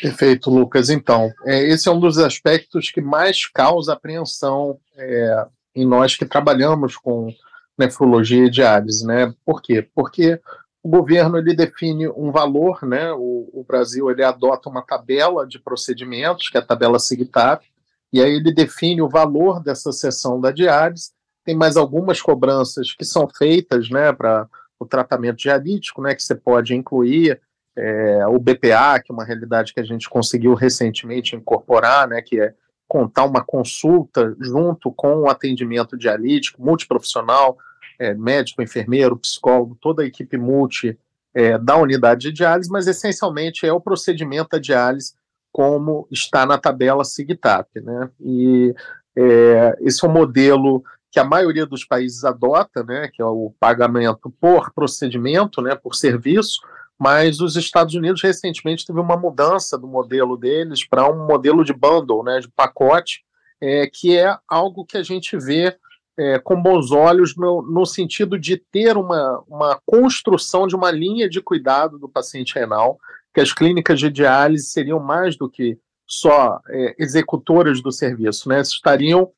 Perfeito, 0.00 0.50
Lucas. 0.50 0.88
Então, 0.88 1.32
é, 1.44 1.68
esse 1.68 1.88
é 1.88 1.92
um 1.92 2.00
dos 2.00 2.18
aspectos 2.18 2.90
que 2.90 3.00
mais 3.00 3.46
causa 3.46 3.92
apreensão 3.92 4.78
é, 4.96 5.46
em 5.74 5.86
nós 5.86 6.16
que 6.16 6.24
trabalhamos 6.24 6.96
com 6.96 7.28
nefrologia 7.76 8.46
e 8.46 8.50
diálise, 8.50 9.06
né? 9.06 9.32
Por 9.44 9.60
quê? 9.60 9.86
Porque 9.94 10.38
o 10.82 10.88
governo 10.88 11.36
ele 11.36 11.54
define 11.54 12.08
um 12.08 12.30
valor, 12.30 12.84
né? 12.84 13.12
O, 13.12 13.48
o, 13.52 13.64
Brasil 13.66 14.10
ele 14.10 14.24
adota 14.24 14.68
uma 14.68 14.82
tabela 14.82 15.46
de 15.46 15.58
procedimentos, 15.58 16.48
que 16.48 16.56
é 16.56 16.60
a 16.60 16.66
tabela 16.66 16.98
SIGTAP, 16.98 17.66
e 18.12 18.20
aí 18.20 18.36
ele 18.36 18.52
define 18.52 19.02
o 19.02 19.08
valor 19.08 19.62
dessa 19.62 19.92
sessão 19.92 20.40
da 20.40 20.50
diálise. 20.50 21.10
Tem 21.44 21.54
mais 21.54 21.76
algumas 21.76 22.20
cobranças 22.20 22.92
que 22.92 23.04
são 23.04 23.28
feitas, 23.28 23.90
né, 23.90 24.12
para 24.12 24.48
o 24.78 24.86
tratamento 24.86 25.36
dialítico, 25.36 26.00
né, 26.02 26.14
que 26.14 26.22
você 26.22 26.34
pode 26.34 26.74
incluir 26.74 27.40
é, 27.76 28.26
o 28.26 28.38
BPA, 28.38 29.00
que 29.04 29.10
é 29.10 29.14
uma 29.14 29.24
realidade 29.24 29.72
que 29.74 29.80
a 29.80 29.84
gente 29.84 30.08
conseguiu 30.08 30.54
recentemente 30.54 31.36
incorporar, 31.36 32.08
né, 32.08 32.22
que 32.22 32.40
é 32.40 32.54
contar 32.88 33.24
uma 33.24 33.44
consulta 33.44 34.34
junto 34.40 34.90
com 34.90 35.20
o 35.20 35.28
atendimento 35.28 35.96
dialítico 35.96 36.62
multiprofissional, 36.62 37.56
é, 38.00 38.14
médico, 38.14 38.62
enfermeiro, 38.62 39.18
psicólogo, 39.18 39.76
toda 39.78 40.02
a 40.02 40.06
equipe 40.06 40.38
multi 40.38 40.98
é, 41.34 41.58
da 41.58 41.76
unidade 41.76 42.22
de 42.22 42.32
diálise, 42.32 42.70
mas 42.70 42.86
essencialmente 42.86 43.66
é 43.66 43.72
o 43.72 43.80
procedimento 43.80 44.50
da 44.52 44.58
diálise 44.58 45.12
como 45.52 46.08
está 46.10 46.46
na 46.46 46.56
tabela 46.56 47.04
SIGTAP. 47.04 47.80
Né? 47.82 48.10
E 48.18 48.74
é, 49.14 49.76
esse 49.80 50.02
é 50.02 50.08
um 50.08 50.12
modelo 50.12 50.82
que 51.10 51.20
a 51.20 51.24
maioria 51.24 51.66
dos 51.66 51.84
países 51.84 52.24
adota, 52.24 52.82
né, 52.84 53.10
que 53.12 53.20
é 53.20 53.24
o 53.24 53.52
pagamento 53.58 54.32
por 54.40 54.72
procedimento, 54.72 55.60
né, 55.60 55.74
por 55.74 55.96
serviço, 55.96 56.60
mas 56.96 57.40
os 57.40 57.56
Estados 57.56 57.94
Unidos 57.94 58.22
recentemente 58.22 58.86
teve 58.86 59.00
uma 59.00 59.16
mudança 59.16 59.76
do 59.76 59.88
modelo 59.88 60.36
deles 60.36 60.86
para 60.86 61.10
um 61.10 61.26
modelo 61.26 61.64
de 61.64 61.72
bundle, 61.72 62.22
né, 62.22 62.38
de 62.38 62.48
pacote, 62.48 63.24
é, 63.60 63.88
que 63.92 64.16
é 64.16 64.36
algo 64.48 64.84
que 64.84 64.96
a 64.96 65.02
gente 65.02 65.36
vê 65.36 65.76
é, 66.18 66.38
com 66.38 66.60
bons 66.60 66.90
olhos 66.90 67.36
no, 67.36 67.62
no, 67.62 67.86
sentido 67.86 68.38
de 68.38 68.56
ter 68.56 68.96
uma, 68.96 69.42
uma 69.48 69.80
construção 69.86 70.66
de 70.66 70.76
uma 70.76 70.90
linha 70.90 71.28
de 71.28 71.40
cuidado 71.40 71.98
do 71.98 72.08
paciente 72.08 72.54
renal, 72.54 72.98
que 73.32 73.40
as 73.40 73.52
clínicas 73.52 73.98
de 73.98 74.10
diálise 74.10 74.66
seriam 74.66 74.98
mais 74.98 75.36
do 75.36 75.48
que 75.48 75.78
só 76.06 76.60
é, 76.68 76.94
executoras 76.98 77.80
do 77.80 77.92
serviço, 77.92 78.48
né? 78.48 78.60
Estariam 78.60 79.30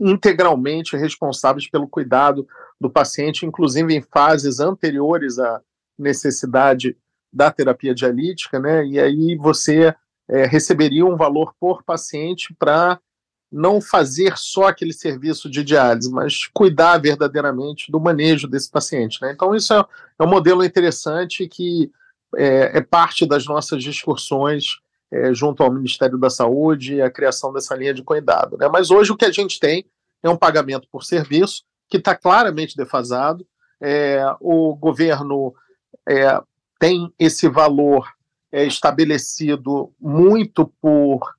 integralmente 0.00 0.96
responsáveis 0.96 1.68
pelo 1.68 1.86
cuidado 1.86 2.46
do 2.80 2.90
paciente, 2.90 3.46
inclusive 3.46 3.94
em 3.94 4.00
fases 4.00 4.58
anteriores 4.58 5.38
à 5.38 5.60
necessidade 5.98 6.96
da 7.32 7.50
terapia 7.50 7.94
dialítica, 7.94 8.58
né? 8.58 8.84
E 8.86 8.98
aí 8.98 9.36
você 9.36 9.94
é, 10.28 10.46
receberia 10.46 11.04
um 11.04 11.16
valor 11.16 11.54
por 11.60 11.82
paciente 11.82 12.54
para 12.58 12.98
não 13.52 13.80
fazer 13.80 14.38
só 14.38 14.68
aquele 14.68 14.94
serviço 14.94 15.50
de 15.50 15.62
diálise, 15.62 16.10
mas 16.10 16.46
cuidar 16.46 16.96
verdadeiramente 16.96 17.92
do 17.92 18.00
manejo 18.00 18.48
desse 18.48 18.70
paciente. 18.70 19.20
Né? 19.20 19.32
Então, 19.32 19.54
isso 19.54 19.74
é, 19.74 19.84
é, 20.18 20.24
um 20.24 20.28
modelo 20.28 20.64
interessante 20.64 21.46
que 21.46 21.92
é, 22.34 22.78
é 22.78 22.80
parte 22.80 23.26
das 23.26 23.44
nossas 23.44 23.82
discussões 23.82 24.80
é, 25.10 25.34
junto 25.34 25.62
ao 25.62 25.70
Ministério 25.70 26.16
da 26.16 26.30
Saúde 26.30 26.94
e 26.94 27.02
a 27.02 27.10
criação 27.10 27.52
dessa 27.52 27.76
linha 27.76 27.92
de 27.92 28.02
cuidado. 28.02 28.56
Né? 28.56 28.66
Mas 28.72 28.90
hoje 28.90 29.12
o 29.12 29.16
que 29.16 29.26
a 29.26 29.30
gente 29.30 29.60
tem 29.60 29.84
é 30.22 30.30
um 30.30 30.36
pagamento 30.36 30.88
por 30.90 31.04
serviço 31.04 31.64
que 31.90 31.98
está 31.98 32.16
claramente 32.16 32.74
defasado. 32.74 33.46
É, 33.78 34.24
o 34.40 34.74
governo 34.74 35.54
é, 36.08 36.40
tem 36.78 37.12
esse 37.18 37.48
valor 37.48 38.08
é, 38.50 38.64
estabelecido 38.64 39.92
muito 40.00 40.72
por 40.80 41.34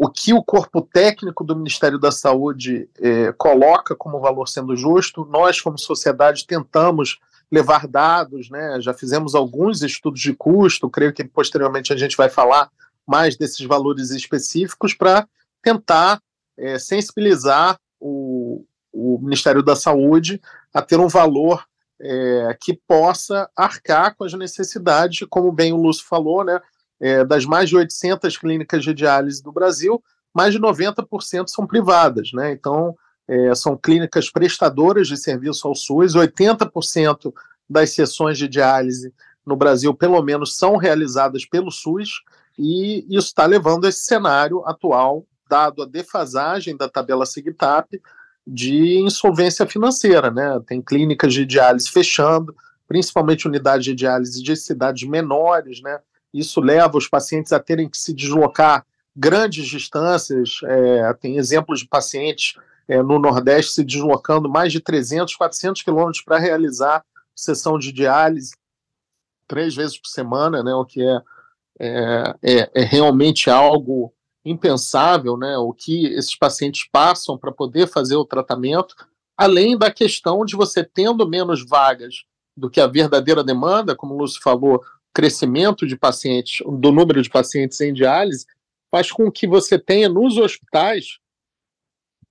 o 0.00 0.08
que 0.08 0.32
o 0.32 0.44
corpo 0.44 0.80
técnico 0.80 1.42
do 1.42 1.56
Ministério 1.56 1.98
da 1.98 2.12
Saúde 2.12 2.88
eh, 3.00 3.34
coloca 3.36 3.96
como 3.96 4.20
valor 4.20 4.46
sendo 4.46 4.76
justo. 4.76 5.24
Nós, 5.28 5.60
como 5.60 5.76
sociedade, 5.76 6.46
tentamos 6.46 7.18
levar 7.50 7.88
dados, 7.88 8.48
né? 8.48 8.80
já 8.80 8.94
fizemos 8.94 9.34
alguns 9.34 9.82
estudos 9.82 10.20
de 10.20 10.32
custo, 10.34 10.88
creio 10.88 11.12
que 11.12 11.24
posteriormente 11.24 11.92
a 11.92 11.96
gente 11.96 12.16
vai 12.16 12.28
falar 12.28 12.70
mais 13.04 13.36
desses 13.36 13.66
valores 13.66 14.10
específicos 14.10 14.94
para 14.94 15.26
tentar 15.60 16.20
eh, 16.56 16.78
sensibilizar 16.78 17.76
o, 17.98 18.64
o, 18.92 19.18
Ministério 19.20 19.64
da 19.64 19.74
Saúde 19.74 20.40
a 20.72 20.80
ter 20.80 21.00
um 21.00 21.08
valor 21.08 21.64
eh, 22.00 22.56
que 22.60 22.78
possa 22.86 23.50
arcar 23.56 24.14
com 24.14 24.22
as 24.22 24.32
necessidades, 24.34 25.26
como 25.28 25.50
bem 25.50 25.72
o 25.72 25.76
Lúcio 25.76 26.04
falou, 26.04 26.44
né? 26.44 26.60
É, 27.00 27.24
das 27.24 27.44
mais 27.44 27.68
de 27.68 27.76
800 27.76 28.36
clínicas 28.36 28.82
de 28.82 28.92
diálise 28.92 29.42
do 29.42 29.52
Brasil, 29.52 30.02
mais 30.34 30.52
de 30.52 30.60
90% 30.60 31.48
são 31.48 31.66
privadas, 31.66 32.32
né? 32.32 32.52
Então, 32.52 32.96
é, 33.26 33.54
são 33.54 33.76
clínicas 33.76 34.30
prestadoras 34.30 35.06
de 35.06 35.16
serviço 35.16 35.68
ao 35.68 35.74
SUS, 35.74 36.14
80% 36.14 37.32
das 37.68 37.90
sessões 37.90 38.38
de 38.38 38.48
diálise 38.48 39.12
no 39.44 39.56
Brasil, 39.56 39.94
pelo 39.94 40.22
menos, 40.22 40.56
são 40.56 40.76
realizadas 40.76 41.44
pelo 41.44 41.70
SUS, 41.70 42.22
e 42.58 43.06
isso 43.08 43.28
está 43.28 43.46
levando 43.46 43.86
a 43.86 43.88
esse 43.88 44.04
cenário 44.04 44.62
atual, 44.66 45.24
dado 45.48 45.82
a 45.82 45.86
defasagem 45.86 46.76
da 46.76 46.88
tabela 46.88 47.24
SIGTAP, 47.24 48.00
de 48.46 48.98
insolvência 48.98 49.66
financeira, 49.66 50.30
né? 50.30 50.58
Tem 50.66 50.80
clínicas 50.80 51.34
de 51.34 51.44
diálise 51.44 51.90
fechando, 51.90 52.54
principalmente 52.86 53.46
unidades 53.46 53.84
de 53.84 53.94
diálise 53.94 54.42
de 54.42 54.56
cidades 54.56 55.06
menores, 55.06 55.82
né? 55.82 55.98
Isso 56.32 56.60
leva 56.60 56.96
os 56.96 57.08
pacientes 57.08 57.52
a 57.52 57.60
terem 57.60 57.88
que 57.88 57.96
se 57.96 58.12
deslocar 58.12 58.86
grandes 59.16 59.66
distâncias. 59.66 60.60
É, 60.64 61.12
tem 61.14 61.36
exemplos 61.36 61.80
de 61.80 61.86
pacientes 61.86 62.54
é, 62.86 63.02
no 63.02 63.18
Nordeste 63.18 63.72
se 63.72 63.84
deslocando 63.84 64.48
mais 64.48 64.72
de 64.72 64.80
300, 64.80 65.34
400 65.36 65.82
quilômetros 65.82 66.22
para 66.22 66.38
realizar 66.38 67.04
sessão 67.34 67.78
de 67.78 67.92
diálise 67.92 68.52
três 69.48 69.74
vezes 69.74 69.98
por 69.98 70.08
semana, 70.08 70.62
né, 70.62 70.74
o 70.74 70.84
que 70.84 71.02
é, 71.02 71.22
é, 71.80 72.34
é, 72.42 72.70
é 72.74 72.84
realmente 72.84 73.48
algo 73.48 74.12
impensável, 74.44 75.36
né, 75.36 75.56
o 75.56 75.72
que 75.72 76.06
esses 76.06 76.36
pacientes 76.36 76.86
passam 76.92 77.36
para 77.36 77.50
poder 77.50 77.88
fazer 77.88 78.16
o 78.16 78.24
tratamento, 78.24 78.94
além 79.36 79.76
da 79.76 79.90
questão 79.90 80.44
de 80.44 80.54
você 80.54 80.84
tendo 80.84 81.26
menos 81.26 81.66
vagas 81.66 82.24
do 82.56 82.68
que 82.68 82.80
a 82.80 82.86
verdadeira 82.86 83.42
demanda, 83.42 83.96
como 83.96 84.14
o 84.14 84.18
Lúcio 84.18 84.42
falou, 84.42 84.84
crescimento 85.18 85.84
de 85.84 85.96
pacientes, 85.96 86.64
do 86.64 86.92
número 86.92 87.20
de 87.20 87.28
pacientes 87.28 87.80
em 87.80 87.92
diálise, 87.92 88.46
faz 88.88 89.10
com 89.10 89.28
que 89.32 89.48
você 89.48 89.76
tenha 89.76 90.08
nos 90.08 90.36
hospitais 90.36 91.18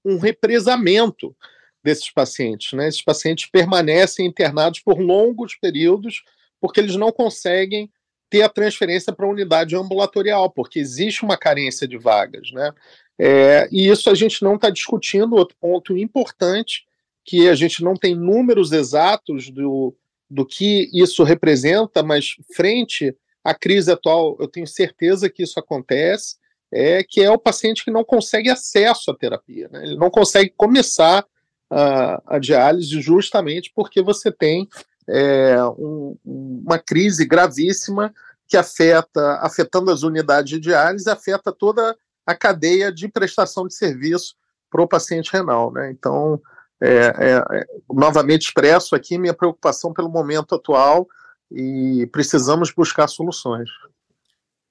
um 0.06 0.18
represamento 0.18 1.36
desses 1.84 2.10
pacientes. 2.10 2.72
Né? 2.72 2.88
Esses 2.88 3.02
pacientes 3.02 3.46
permanecem 3.46 4.26
internados 4.26 4.80
por 4.80 5.02
longos 5.02 5.54
períodos 5.56 6.24
porque 6.62 6.80
eles 6.80 6.96
não 6.96 7.12
conseguem 7.12 7.92
ter 8.30 8.44
a 8.44 8.50
transferência 8.50 9.12
para 9.12 9.26
a 9.26 9.30
unidade 9.30 9.76
ambulatorial, 9.76 10.50
porque 10.50 10.80
existe 10.80 11.26
uma 11.26 11.36
carência 11.36 11.86
de 11.86 11.98
vagas. 11.98 12.54
Né? 12.54 12.72
É, 13.20 13.68
e 13.70 13.90
isso 13.90 14.10
a 14.10 14.16
gente 14.16 14.42
não 14.42 14.56
está 14.56 14.70
discutindo. 14.70 15.36
Outro 15.36 15.58
ponto 15.60 15.98
importante, 15.98 16.86
que 17.26 17.50
a 17.50 17.54
gente 17.54 17.84
não 17.84 17.96
tem 17.96 18.16
números 18.16 18.72
exatos 18.72 19.50
do, 19.50 19.94
do 20.30 20.46
que 20.46 20.90
isso 20.94 21.24
representa, 21.24 22.04
mas 22.04 22.36
frente 22.56 23.16
à 23.44 23.54
crise 23.54 23.92
atual, 23.92 24.36
eu 24.40 24.48
tenho 24.48 24.68
certeza 24.68 25.30
que 25.30 25.44
isso 25.44 25.60
acontece, 25.60 26.36
é 26.72 27.02
que 27.04 27.22
é 27.22 27.32
o 27.32 27.38
paciente 27.38 27.84
que 27.84 27.92
não 27.92 28.04
consegue 28.04 28.50
acesso 28.50 29.10
à 29.10 29.16
terapia, 29.16 29.70
né? 29.72 29.84
ele 29.84 29.96
não 29.96 30.10
consegue 30.10 30.54
começar 30.58 31.26
a, 31.70 32.36
a 32.36 32.40
diálise 32.40 33.00
justamente 33.02 33.72
porque 33.74 34.02
você 34.02 34.32
tem 34.32 34.68
é, 35.08 35.64
um, 35.64 36.18
uma 36.26 36.78
crise 36.78 37.26
gravíssima 37.26 38.14
que 38.48 38.58
afeta, 38.58 39.40
afetando 39.42 39.92
as 39.92 40.04
unidades 40.04 40.50
de 40.50 40.60
diálise, 40.60 41.10
afeta 41.10 41.52
toda 41.52 41.96
a 42.26 42.36
cadeia 42.36 42.92
de 42.92 43.08
prestação 43.08 43.68
de 43.68 43.74
serviço 43.74 44.36
para 44.70 44.82
o 44.82 44.88
paciente 44.88 45.32
renal, 45.32 45.72
né? 45.72 45.90
Então, 45.92 46.42
é, 46.82 46.90
é, 46.90 47.58
é, 47.60 47.66
novamente 47.92 48.44
expresso 48.44 48.96
aqui 48.96 49.18
minha 49.18 49.34
preocupação 49.34 49.94
pelo 49.94 50.10
momento 50.10 50.56
atual 50.56 51.08
e 51.52 52.08
precisamos 52.12 52.72
buscar 52.72 53.08
soluções. 53.08 53.70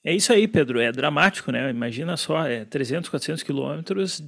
É 0.05 0.15
isso 0.15 0.33
aí, 0.33 0.47
Pedro. 0.47 0.79
É 0.79 0.93
dramático, 0.93 1.51
né? 1.51 1.69
Imagina 1.69 2.17
só, 2.17 2.47
é 2.47 2.65
300, 2.65 3.11
400 3.11 3.43
quilômetros, 3.43 4.23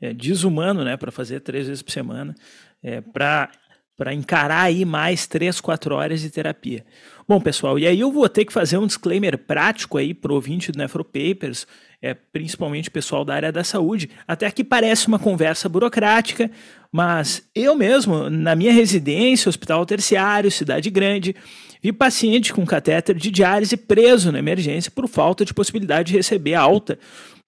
é 0.00 0.12
desumano, 0.12 0.84
né? 0.84 0.96
Para 0.96 1.10
fazer 1.10 1.40
três 1.40 1.66
vezes 1.66 1.82
por 1.82 1.90
semana, 1.90 2.34
é, 2.82 3.00
para 3.00 3.50
para 3.96 4.12
encarar 4.12 4.64
aí 4.64 4.84
mais 4.84 5.26
três, 5.26 5.58
quatro 5.58 5.94
horas 5.94 6.20
de 6.20 6.28
terapia. 6.28 6.84
Bom, 7.26 7.40
pessoal, 7.40 7.78
e 7.78 7.86
aí 7.86 7.98
eu 7.98 8.12
vou 8.12 8.28
ter 8.28 8.44
que 8.44 8.52
fazer 8.52 8.76
um 8.76 8.86
disclaimer 8.86 9.38
prático 9.38 9.96
aí 9.96 10.12
para 10.12 10.30
o 10.30 10.34
ouvinte 10.34 10.70
do 10.70 10.78
Nefropapers. 10.78 11.66
É, 12.00 12.14
principalmente 12.14 12.90
pessoal 12.90 13.24
da 13.24 13.34
área 13.34 13.52
da 13.52 13.64
saúde. 13.64 14.10
Até 14.26 14.50
que 14.50 14.62
parece 14.62 15.08
uma 15.08 15.18
conversa 15.18 15.68
burocrática, 15.68 16.50
mas 16.92 17.48
eu 17.54 17.74
mesmo, 17.74 18.30
na 18.30 18.54
minha 18.54 18.72
residência, 18.72 19.48
hospital 19.48 19.84
terciário, 19.84 20.50
cidade 20.50 20.90
grande, 20.90 21.34
vi 21.82 21.92
paciente 21.92 22.52
com 22.52 22.64
catéter 22.64 23.16
de 23.16 23.30
diálise 23.30 23.76
preso 23.76 24.32
na 24.32 24.38
emergência 24.38 24.90
por 24.90 25.08
falta 25.08 25.44
de 25.44 25.54
possibilidade 25.54 26.10
de 26.10 26.16
receber 26.16 26.54
alta, 26.54 26.98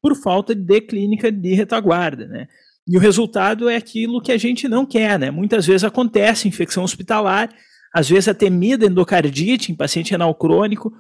por 0.01 0.15
falta 0.17 0.55
de 0.55 0.81
clínica 0.81 1.31
de 1.31 1.55
retaguarda, 1.55 2.27
né? 2.27 2.47
E 2.87 2.97
o 2.97 3.01
resultado 3.01 3.69
é 3.69 3.77
aquilo 3.77 4.21
que 4.23 4.33
a 4.33 4.39
gente 4.39 4.67
não 4.67 4.87
quer, 4.87 5.19
né? 5.19 5.31
Muitas 5.31 5.67
vezes 5.67 5.85
acontece 5.85 6.49
infecção 6.49 6.85
hospitalar, 6.85 7.51
às 7.93 8.09
vezes 8.09 8.29
a 8.29 8.35
temida 8.35 8.87
endocardite 8.87 9.71
em 9.71 9.75
paciente 9.75 10.11
renal 10.11 10.35
crônico, 10.35 10.93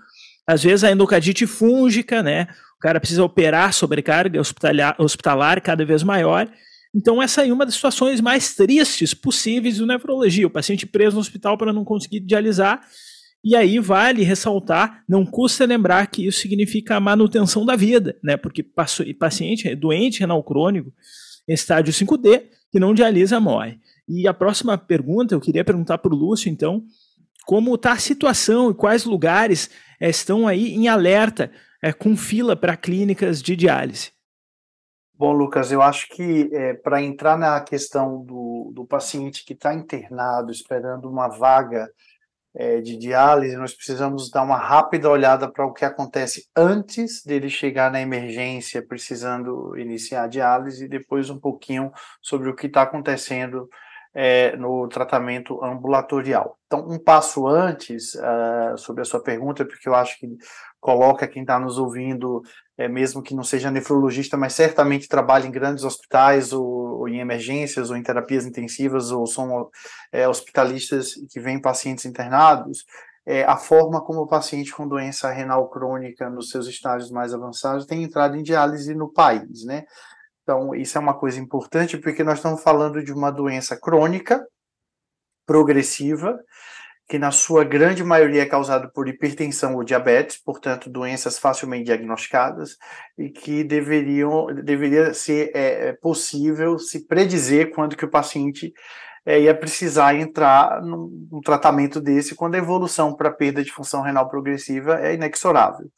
às 0.49 0.63
vezes 0.63 0.83
a 0.83 0.91
endocardite 0.91 1.47
fúngica, 1.47 2.23
né? 2.23 2.49
O 2.79 2.81
cara 2.81 2.99
precisa 2.99 3.23
operar 3.23 3.75
sobrecarga 3.75 4.41
hospitalar, 4.41 4.97
hospitalar 4.99 5.61
cada 5.61 5.85
vez 5.85 6.03
maior. 6.03 6.51
Então, 6.95 7.23
essa 7.23 7.47
é 7.47 7.53
uma 7.53 7.67
das 7.67 7.75
situações 7.75 8.19
mais 8.19 8.55
tristes 8.55 9.13
possíveis 9.13 9.77
do 9.77 9.87
nefrologia. 9.87 10.47
O 10.47 10.51
paciente 10.51 10.87
preso 10.87 11.17
no 11.17 11.21
hospital 11.21 11.59
para 11.59 11.71
não 11.71 11.85
conseguir 11.85 12.21
dialisar. 12.21 12.81
E 13.45 13.55
aí 13.55 13.79
vale 13.79 14.23
ressaltar, 14.23 15.05
não 15.07 15.25
custa 15.25 15.67
lembrar 15.67 16.07
que 16.07 16.27
isso 16.27 16.41
significa 16.41 16.97
a 16.97 17.01
manutenção 17.01 17.67
da 17.67 17.77
vida, 17.77 18.17
né? 18.25 18.39
Porque 18.39 18.65
paciente 19.19 19.75
doente 19.75 20.21
renal 20.21 20.43
crônico, 20.43 20.91
estágio 21.47 21.93
5D, 21.93 22.45
que 22.73 22.81
não 22.81 22.95
dialisa, 22.95 23.39
morre. 23.39 23.79
E 24.09 24.27
a 24.27 24.33
próxima 24.33 24.79
pergunta, 24.79 25.35
eu 25.35 25.41
queria 25.41 25.63
perguntar 25.63 25.99
para 25.99 26.13
o 26.13 26.17
Lúcio, 26.17 26.51
então, 26.51 26.83
como 27.49 27.77
está 27.77 27.93
a 27.93 27.99
situação 27.99 28.71
e 28.71 28.75
quais 28.75 29.07
lugares 29.07 29.71
é, 29.99 30.11
estão 30.11 30.47
aí 30.47 30.75
em 30.75 30.87
alerta 30.87 31.51
é, 31.83 31.95
com 31.95 32.15
fila 32.15 32.55
para 32.55 32.77
clínicas 32.77 33.41
de 33.41 33.57
diálise? 33.57 34.13
Bom, 35.15 35.33
Lucas, 35.33 35.73
eu 35.73 35.81
acho 35.81 36.11
que 36.11 36.51
é, 36.53 36.75
para 36.75 37.01
entrar 37.01 37.39
na 37.39 37.59
questão 37.63 38.23
do, 38.23 38.71
do 38.75 38.85
paciente 38.85 39.47
que 39.47 39.55
está 39.55 39.73
internado 39.73 40.53
esperando 40.53 41.11
uma 41.11 41.27
vaga 41.27 41.91
é, 42.55 42.83
de 42.83 42.99
diálise, 42.99 43.57
nós 43.57 43.73
precisamos 43.73 44.31
dar 44.31 44.43
uma 44.43 44.59
rápida 44.59 45.09
olhada 45.09 45.51
para 45.51 45.65
o 45.65 45.73
que 45.73 45.87
acontece 45.87 46.47
antes 46.55 47.25
dele 47.25 47.49
chegar 47.49 47.91
na 47.91 48.03
emergência 48.03 48.87
precisando 48.87 49.75
iniciar 49.79 50.25
a 50.25 50.29
diálise 50.29 50.85
e 50.85 50.89
depois 50.89 51.31
um 51.31 51.41
pouquinho 51.41 51.91
sobre 52.21 52.51
o 52.51 52.55
que 52.55 52.67
está 52.67 52.83
acontecendo 52.83 53.71
é, 54.21 54.57
no 54.57 54.89
tratamento 54.89 55.65
ambulatorial. 55.65 56.59
Então, 56.67 56.85
um 56.89 56.99
passo 56.99 57.47
antes 57.47 58.17
uh, 58.17 58.77
sobre 58.77 59.03
a 59.03 59.05
sua 59.05 59.23
pergunta, 59.23 59.65
porque 59.65 59.89
eu 59.89 59.95
acho 59.95 60.19
que 60.19 60.27
coloca 60.81 61.29
quem 61.29 61.43
está 61.43 61.57
nos 61.57 61.79
ouvindo, 61.79 62.43
é, 62.77 62.89
mesmo 62.89 63.23
que 63.23 63.33
não 63.33 63.45
seja 63.45 63.71
nefrologista, 63.71 64.37
mas 64.37 64.55
certamente 64.55 65.07
trabalha 65.07 65.47
em 65.47 65.53
grandes 65.53 65.85
hospitais, 65.85 66.53
ou, 66.53 66.67
ou 66.67 67.09
em 67.09 67.21
emergências, 67.21 67.91
ou 67.91 67.97
em 67.97 68.03
terapias 68.03 68.45
intensivas, 68.45 69.13
ou 69.13 69.25
são 69.25 69.71
é, 70.11 70.29
hospitalistas 70.29 71.15
que 71.31 71.39
vêm 71.39 71.61
pacientes 71.61 72.05
internados, 72.05 72.85
é, 73.25 73.45
a 73.45 73.57
forma 73.57 74.01
como 74.01 74.23
o 74.23 74.27
paciente 74.27 74.75
com 74.75 74.89
doença 74.89 75.31
renal 75.31 75.69
crônica 75.69 76.29
nos 76.29 76.51
seus 76.51 76.67
estágios 76.67 77.13
mais 77.13 77.33
avançados 77.33 77.87
tem 77.87 78.03
entrado 78.03 78.37
em 78.37 78.43
diálise 78.43 78.93
no 78.97 79.13
país, 79.13 79.65
né? 79.65 79.85
Então, 80.49 80.75
isso 80.75 80.97
é 80.97 81.01
uma 81.03 81.13
coisa 81.13 81.39
importante 81.39 81.99
porque 81.99 82.25
nós 82.25 82.39
estamos 82.39 82.63
falando 82.63 83.05
de 83.05 83.13
uma 83.13 83.31
doença 83.31 83.79
crônica, 83.79 84.43
progressiva, 85.47 86.41
que 87.07 87.19
na 87.19 87.31
sua 87.31 87.65
grande 87.65 88.03
maioria 88.03 88.45
é 88.45 88.47
causada 88.47 88.89
por 88.89 89.09
hipertensão 89.09 89.75
ou 89.75 89.85
diabetes, 89.85 90.39
portanto, 90.43 90.89
doenças 90.89 91.39
facilmente 91.39 91.85
diagnosticadas, 91.85 92.79
e 93.19 93.29
que 93.29 93.63
deveriam, 93.63 94.47
deveria 94.65 95.13
ser 95.13 95.51
é, 95.55 95.89
é 95.89 95.93
possível 95.93 96.79
se 96.79 97.07
predizer 97.07 97.71
quando 97.75 97.95
que 97.95 98.07
o 98.07 98.11
paciente 98.11 98.73
é, 99.27 99.39
ia 99.43 99.55
precisar 99.55 100.15
entrar 100.15 100.81
num, 100.81 101.29
num 101.31 101.43
tratamento 101.43 102.01
desse 102.01 102.35
quando 102.35 102.55
a 102.55 102.59
evolução 102.59 103.15
para 103.15 103.31
perda 103.31 103.63
de 103.63 103.71
função 103.71 104.01
renal 104.01 104.31
progressiva 104.31 104.99
é 104.99 105.13
inexorável. 105.13 105.91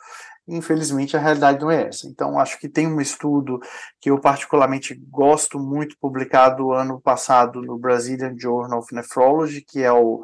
Infelizmente, 0.48 1.16
a 1.16 1.20
realidade 1.20 1.60
não 1.60 1.70
é 1.70 1.88
essa. 1.88 2.06
Então, 2.06 2.38
acho 2.38 2.58
que 2.58 2.68
tem 2.68 2.86
um 2.86 3.00
estudo 3.00 3.60
que 4.00 4.10
eu 4.10 4.20
particularmente 4.20 4.94
gosto 5.08 5.58
muito, 5.58 5.96
publicado 6.00 6.72
ano 6.72 7.00
passado 7.00 7.62
no 7.62 7.78
Brazilian 7.78 8.34
Journal 8.36 8.80
of 8.80 8.94
Nephrology, 8.94 9.62
que 9.62 9.82
é 9.82 9.92
o, 9.92 10.22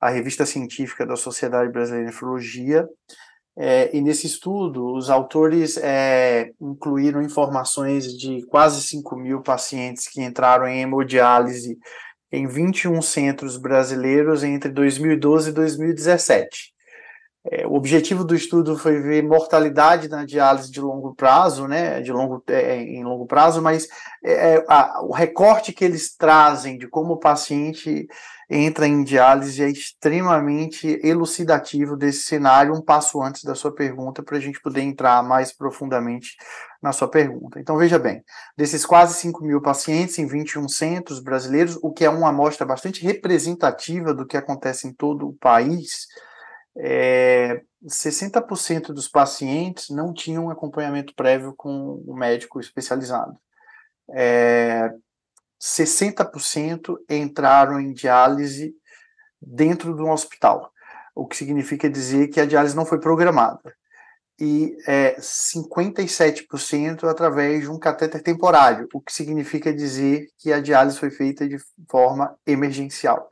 a 0.00 0.08
revista 0.08 0.44
científica 0.44 1.06
da 1.06 1.16
Sociedade 1.16 1.70
Brasileira 1.70 2.06
de 2.06 2.12
Nefrologia. 2.12 2.88
É, 3.60 3.96
e 3.96 4.00
nesse 4.00 4.26
estudo, 4.26 4.94
os 4.94 5.10
autores 5.10 5.76
é, 5.78 6.52
incluíram 6.60 7.20
informações 7.20 8.16
de 8.16 8.46
quase 8.46 8.80
5 8.82 9.16
mil 9.16 9.42
pacientes 9.42 10.06
que 10.08 10.22
entraram 10.22 10.66
em 10.68 10.82
hemodiálise 10.82 11.76
em 12.30 12.46
21 12.46 13.02
centros 13.02 13.56
brasileiros 13.56 14.44
entre 14.44 14.70
2012 14.70 15.50
e 15.50 15.52
2017. 15.52 16.72
É, 17.50 17.66
o 17.66 17.74
objetivo 17.74 18.24
do 18.24 18.34
estudo 18.34 18.76
foi 18.76 19.00
ver 19.00 19.22
mortalidade 19.22 20.08
na 20.08 20.24
diálise 20.24 20.70
de 20.70 20.80
longo 20.80 21.14
prazo, 21.14 21.66
né, 21.66 22.00
de 22.02 22.12
longo, 22.12 22.42
é, 22.48 22.76
em 22.76 23.02
longo 23.02 23.26
prazo, 23.26 23.62
mas 23.62 23.88
é, 24.22 24.56
é, 24.56 24.64
a, 24.68 25.00
o 25.02 25.12
recorte 25.12 25.72
que 25.72 25.84
eles 25.84 26.14
trazem 26.14 26.76
de 26.76 26.86
como 26.86 27.14
o 27.14 27.18
paciente 27.18 28.06
entra 28.50 28.86
em 28.86 29.02
diálise 29.02 29.62
é 29.62 29.68
extremamente 29.68 31.00
elucidativo 31.02 31.96
desse 31.96 32.22
cenário, 32.22 32.74
um 32.74 32.82
passo 32.82 33.22
antes 33.22 33.44
da 33.44 33.54
sua 33.54 33.74
pergunta, 33.74 34.22
para 34.22 34.36
a 34.36 34.40
gente 34.40 34.60
poder 34.60 34.82
entrar 34.82 35.22
mais 35.22 35.52
profundamente 35.52 36.36
na 36.82 36.92
sua 36.92 37.08
pergunta. 37.08 37.60
Então, 37.60 37.76
veja 37.76 37.98
bem, 37.98 38.22
desses 38.56 38.86
quase 38.86 39.14
5 39.14 39.44
mil 39.44 39.60
pacientes 39.60 40.18
em 40.18 40.26
21 40.26 40.68
centros 40.68 41.20
brasileiros, 41.20 41.78
o 41.82 41.92
que 41.92 42.04
é 42.04 42.10
uma 42.10 42.28
amostra 42.28 42.66
bastante 42.66 43.02
representativa 43.02 44.14
do 44.14 44.26
que 44.26 44.36
acontece 44.36 44.86
em 44.86 44.92
todo 44.92 45.28
o 45.28 45.34
país, 45.34 46.06
é, 46.78 47.62
60% 47.84 48.92
dos 48.92 49.08
pacientes 49.08 49.90
não 49.90 50.12
tinham 50.12 50.48
acompanhamento 50.48 51.14
prévio 51.14 51.52
com 51.56 52.02
um 52.06 52.14
médico 52.14 52.60
especializado. 52.60 53.38
É, 54.10 54.90
60% 55.60 56.96
entraram 57.10 57.80
em 57.80 57.92
diálise 57.92 58.74
dentro 59.40 59.94
de 59.94 60.02
um 60.02 60.10
hospital, 60.10 60.72
o 61.14 61.26
que 61.26 61.36
significa 61.36 61.90
dizer 61.90 62.28
que 62.28 62.40
a 62.40 62.46
diálise 62.46 62.76
não 62.76 62.86
foi 62.86 63.00
programada. 63.00 63.74
E 64.40 64.76
é, 64.86 65.16
57% 65.18 67.08
através 67.08 67.62
de 67.62 67.70
um 67.70 67.78
catéter 67.78 68.22
temporário, 68.22 68.88
o 68.94 69.00
que 69.00 69.12
significa 69.12 69.74
dizer 69.74 70.28
que 70.38 70.52
a 70.52 70.60
diálise 70.60 70.98
foi 70.98 71.10
feita 71.10 71.48
de 71.48 71.58
forma 71.88 72.36
emergencial. 72.46 73.28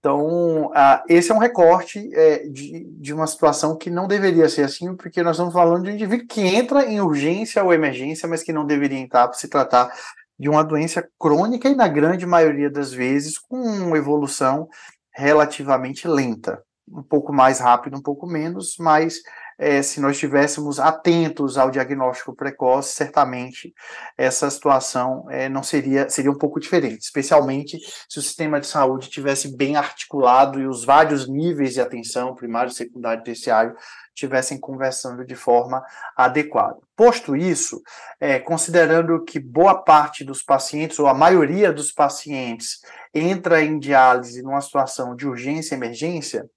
Então, 0.00 0.68
uh, 0.68 1.02
esse 1.08 1.30
é 1.30 1.34
um 1.34 1.38
recorte 1.38 2.10
é, 2.14 2.48
de, 2.48 2.84
de 2.98 3.12
uma 3.12 3.26
situação 3.26 3.76
que 3.76 3.90
não 3.90 4.08
deveria 4.08 4.48
ser 4.48 4.62
assim, 4.62 4.96
porque 4.96 5.22
nós 5.22 5.36
estamos 5.36 5.52
falando 5.52 5.84
de 5.84 5.90
um 5.90 5.94
indivíduo 5.94 6.26
que 6.26 6.40
entra 6.40 6.86
em 6.86 7.02
urgência 7.02 7.62
ou 7.62 7.72
emergência, 7.72 8.26
mas 8.26 8.42
que 8.42 8.52
não 8.52 8.64
deveria 8.64 8.98
entrar 8.98 9.28
para 9.28 9.36
se 9.36 9.46
tratar 9.46 9.92
de 10.38 10.48
uma 10.48 10.64
doença 10.64 11.06
crônica 11.18 11.68
e, 11.68 11.74
na 11.74 11.86
grande 11.86 12.24
maioria 12.24 12.70
das 12.70 12.90
vezes, 12.90 13.38
com 13.38 13.94
evolução 13.94 14.70
relativamente 15.14 16.08
lenta. 16.08 16.62
Um 16.88 17.02
pouco 17.02 17.30
mais 17.30 17.60
rápido, 17.60 17.98
um 17.98 18.02
pouco 18.02 18.26
menos, 18.26 18.76
mas 18.78 19.20
é, 19.60 19.82
se 19.82 20.00
nós 20.00 20.12
estivéssemos 20.12 20.80
atentos 20.80 21.58
ao 21.58 21.70
diagnóstico 21.70 22.34
precoce, 22.34 22.94
certamente 22.94 23.74
essa 24.16 24.48
situação 24.48 25.26
é, 25.30 25.50
não 25.50 25.62
seria 25.62 26.08
seria 26.08 26.30
um 26.30 26.38
pouco 26.38 26.58
diferente, 26.58 27.02
especialmente 27.02 27.78
se 28.08 28.18
o 28.18 28.22
sistema 28.22 28.58
de 28.58 28.66
saúde 28.66 29.10
tivesse 29.10 29.54
bem 29.54 29.76
articulado 29.76 30.58
e 30.58 30.66
os 30.66 30.82
vários 30.82 31.28
níveis 31.28 31.74
de 31.74 31.80
atenção, 31.82 32.34
primário, 32.34 32.72
secundário 32.72 33.20
e 33.20 33.24
terciário, 33.24 33.76
estivessem 34.14 34.58
conversando 34.58 35.26
de 35.26 35.34
forma 35.34 35.84
adequada. 36.16 36.78
Posto 36.96 37.36
isso, 37.36 37.82
é, 38.18 38.38
considerando 38.38 39.22
que 39.24 39.38
boa 39.38 39.82
parte 39.82 40.24
dos 40.24 40.42
pacientes, 40.42 40.98
ou 40.98 41.06
a 41.06 41.12
maioria 41.12 41.70
dos 41.70 41.92
pacientes, 41.92 42.80
entra 43.14 43.62
em 43.62 43.78
diálise 43.78 44.42
numa 44.42 44.60
situação 44.62 45.14
de 45.14 45.28
urgência 45.28 45.74
e 45.74 45.78
emergência, 45.78 46.48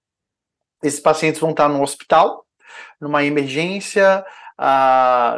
esses 0.82 1.00
pacientes 1.00 1.39
vão 1.39 1.52
estar 1.52 1.70
no 1.70 1.82
hospital, 1.82 2.42
numa 2.99 3.23
emergência, 3.23 4.23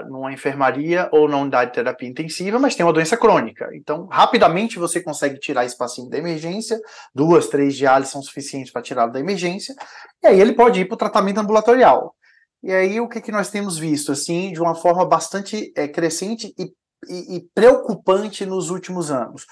numa 0.08 0.32
enfermaria 0.32 1.10
ou 1.12 1.28
na 1.28 1.38
unidade 1.38 1.72
de 1.72 1.76
terapia 1.76 2.10
intensiva, 2.10 2.60
mas 2.60 2.76
tem 2.76 2.86
uma 2.86 2.94
doença 2.94 3.18
crônica. 3.18 3.70
Então, 3.74 4.08
rapidamente 4.08 4.78
você 4.78 5.02
consegue 5.02 5.40
tirar 5.40 5.66
esse 5.66 5.78
paciente 5.78 6.10
da 6.10 6.18
emergência, 6.18 6.80
duas, 7.14 7.48
três 7.48 7.76
diálises 7.76 8.12
são 8.12 8.22
suficientes 8.22 8.72
para 8.72 8.82
tirá-lo 8.82 9.12
da 9.12 9.20
emergência, 9.20 9.74
e 10.24 10.28
aí 10.28 10.40
ele 10.40 10.54
pode 10.54 10.82
ir 10.82 10.86
para 10.86 10.96
o 10.96 10.98
tratamento 10.98 11.40
ambulatorial. 11.40 12.14
E 12.62 12.72
aí 12.72 13.00
o 13.00 13.08
que, 13.08 13.22
que 13.22 13.32
nós 13.32 13.50
temos 13.50 13.78
visto, 13.78 14.12
assim, 14.12 14.52
de 14.52 14.60
uma 14.60 14.76
forma 14.76 15.06
bastante 15.06 15.72
é, 15.76 15.88
crescente 15.88 16.54
e, 16.58 16.72
e, 17.08 17.38
e 17.38 17.42
preocupante 17.54 18.46
nos 18.46 18.70
últimos 18.70 19.12
anos? 19.12 19.46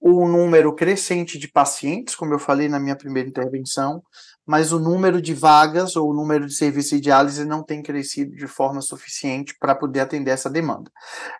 o 0.00 0.26
número 0.26 0.74
crescente 0.74 1.38
de 1.38 1.46
pacientes, 1.46 2.14
como 2.14 2.32
eu 2.32 2.38
falei 2.38 2.68
na 2.68 2.80
minha 2.80 2.96
primeira 2.96 3.28
intervenção, 3.28 4.02
mas 4.46 4.72
o 4.72 4.78
número 4.78 5.20
de 5.20 5.34
vagas 5.34 5.96
ou 5.96 6.10
o 6.10 6.14
número 6.14 6.46
de 6.46 6.54
serviços 6.54 6.90
de 6.92 7.00
diálise 7.00 7.44
não 7.44 7.62
tem 7.62 7.82
crescido 7.82 8.34
de 8.34 8.46
forma 8.46 8.80
suficiente 8.80 9.56
para 9.58 9.74
poder 9.74 10.00
atender 10.00 10.30
essa 10.30 10.50
demanda. 10.50 10.90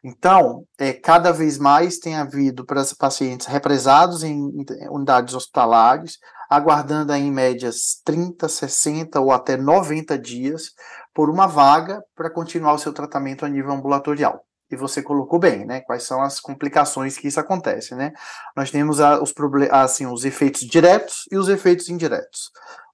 Então, 0.05 0.65
é, 0.79 0.93
cada 0.93 1.33
vez 1.33 1.59
mais 1.59 1.99
tem 1.99 2.17
havido 2.17 2.65
para 2.65 2.83
pacientes 2.99 3.47
represados 3.47 4.23
em 4.23 4.51
unidades 4.91 5.35
hospitalares, 5.35 6.19
aguardando 6.49 7.13
aí, 7.13 7.23
em 7.23 7.33
médias 7.33 8.01
30, 8.05 8.49
60 8.49 9.21
ou 9.21 9.33
até 9.33 9.57
90 9.57 10.19
dias 10.19 10.73
por 11.15 11.31
uma 11.31 11.47
vaga 11.47 12.03
para 12.15 12.31
continuar 12.31 12.75
o 12.75 12.79
seu 12.79 12.93
tratamento 12.93 13.45
a 13.45 13.49
nível 13.49 13.73
ambulatorial 13.73 14.45
e 14.71 14.77
você 14.77 15.03
colocou 15.03 15.39
bem, 15.39 15.67
né? 15.67 15.81
Quais 15.81 16.05
são 16.05 16.23
as 16.23 16.39
complicações 16.39 17.19
que 17.19 17.27
isso 17.27 17.41
acontece, 17.41 17.95
né? 17.95 18.13
Nós 18.57 18.71
temos 18.71 19.01
a, 19.01 19.21
os, 19.21 19.35
assim, 19.71 20.07
os 20.07 20.25
efeitos 20.25 20.61
diretos 20.61 21.25
e 21.31 21.37
os 21.37 21.49
efeitos 21.49 21.89
indiretos. 21.89 22.51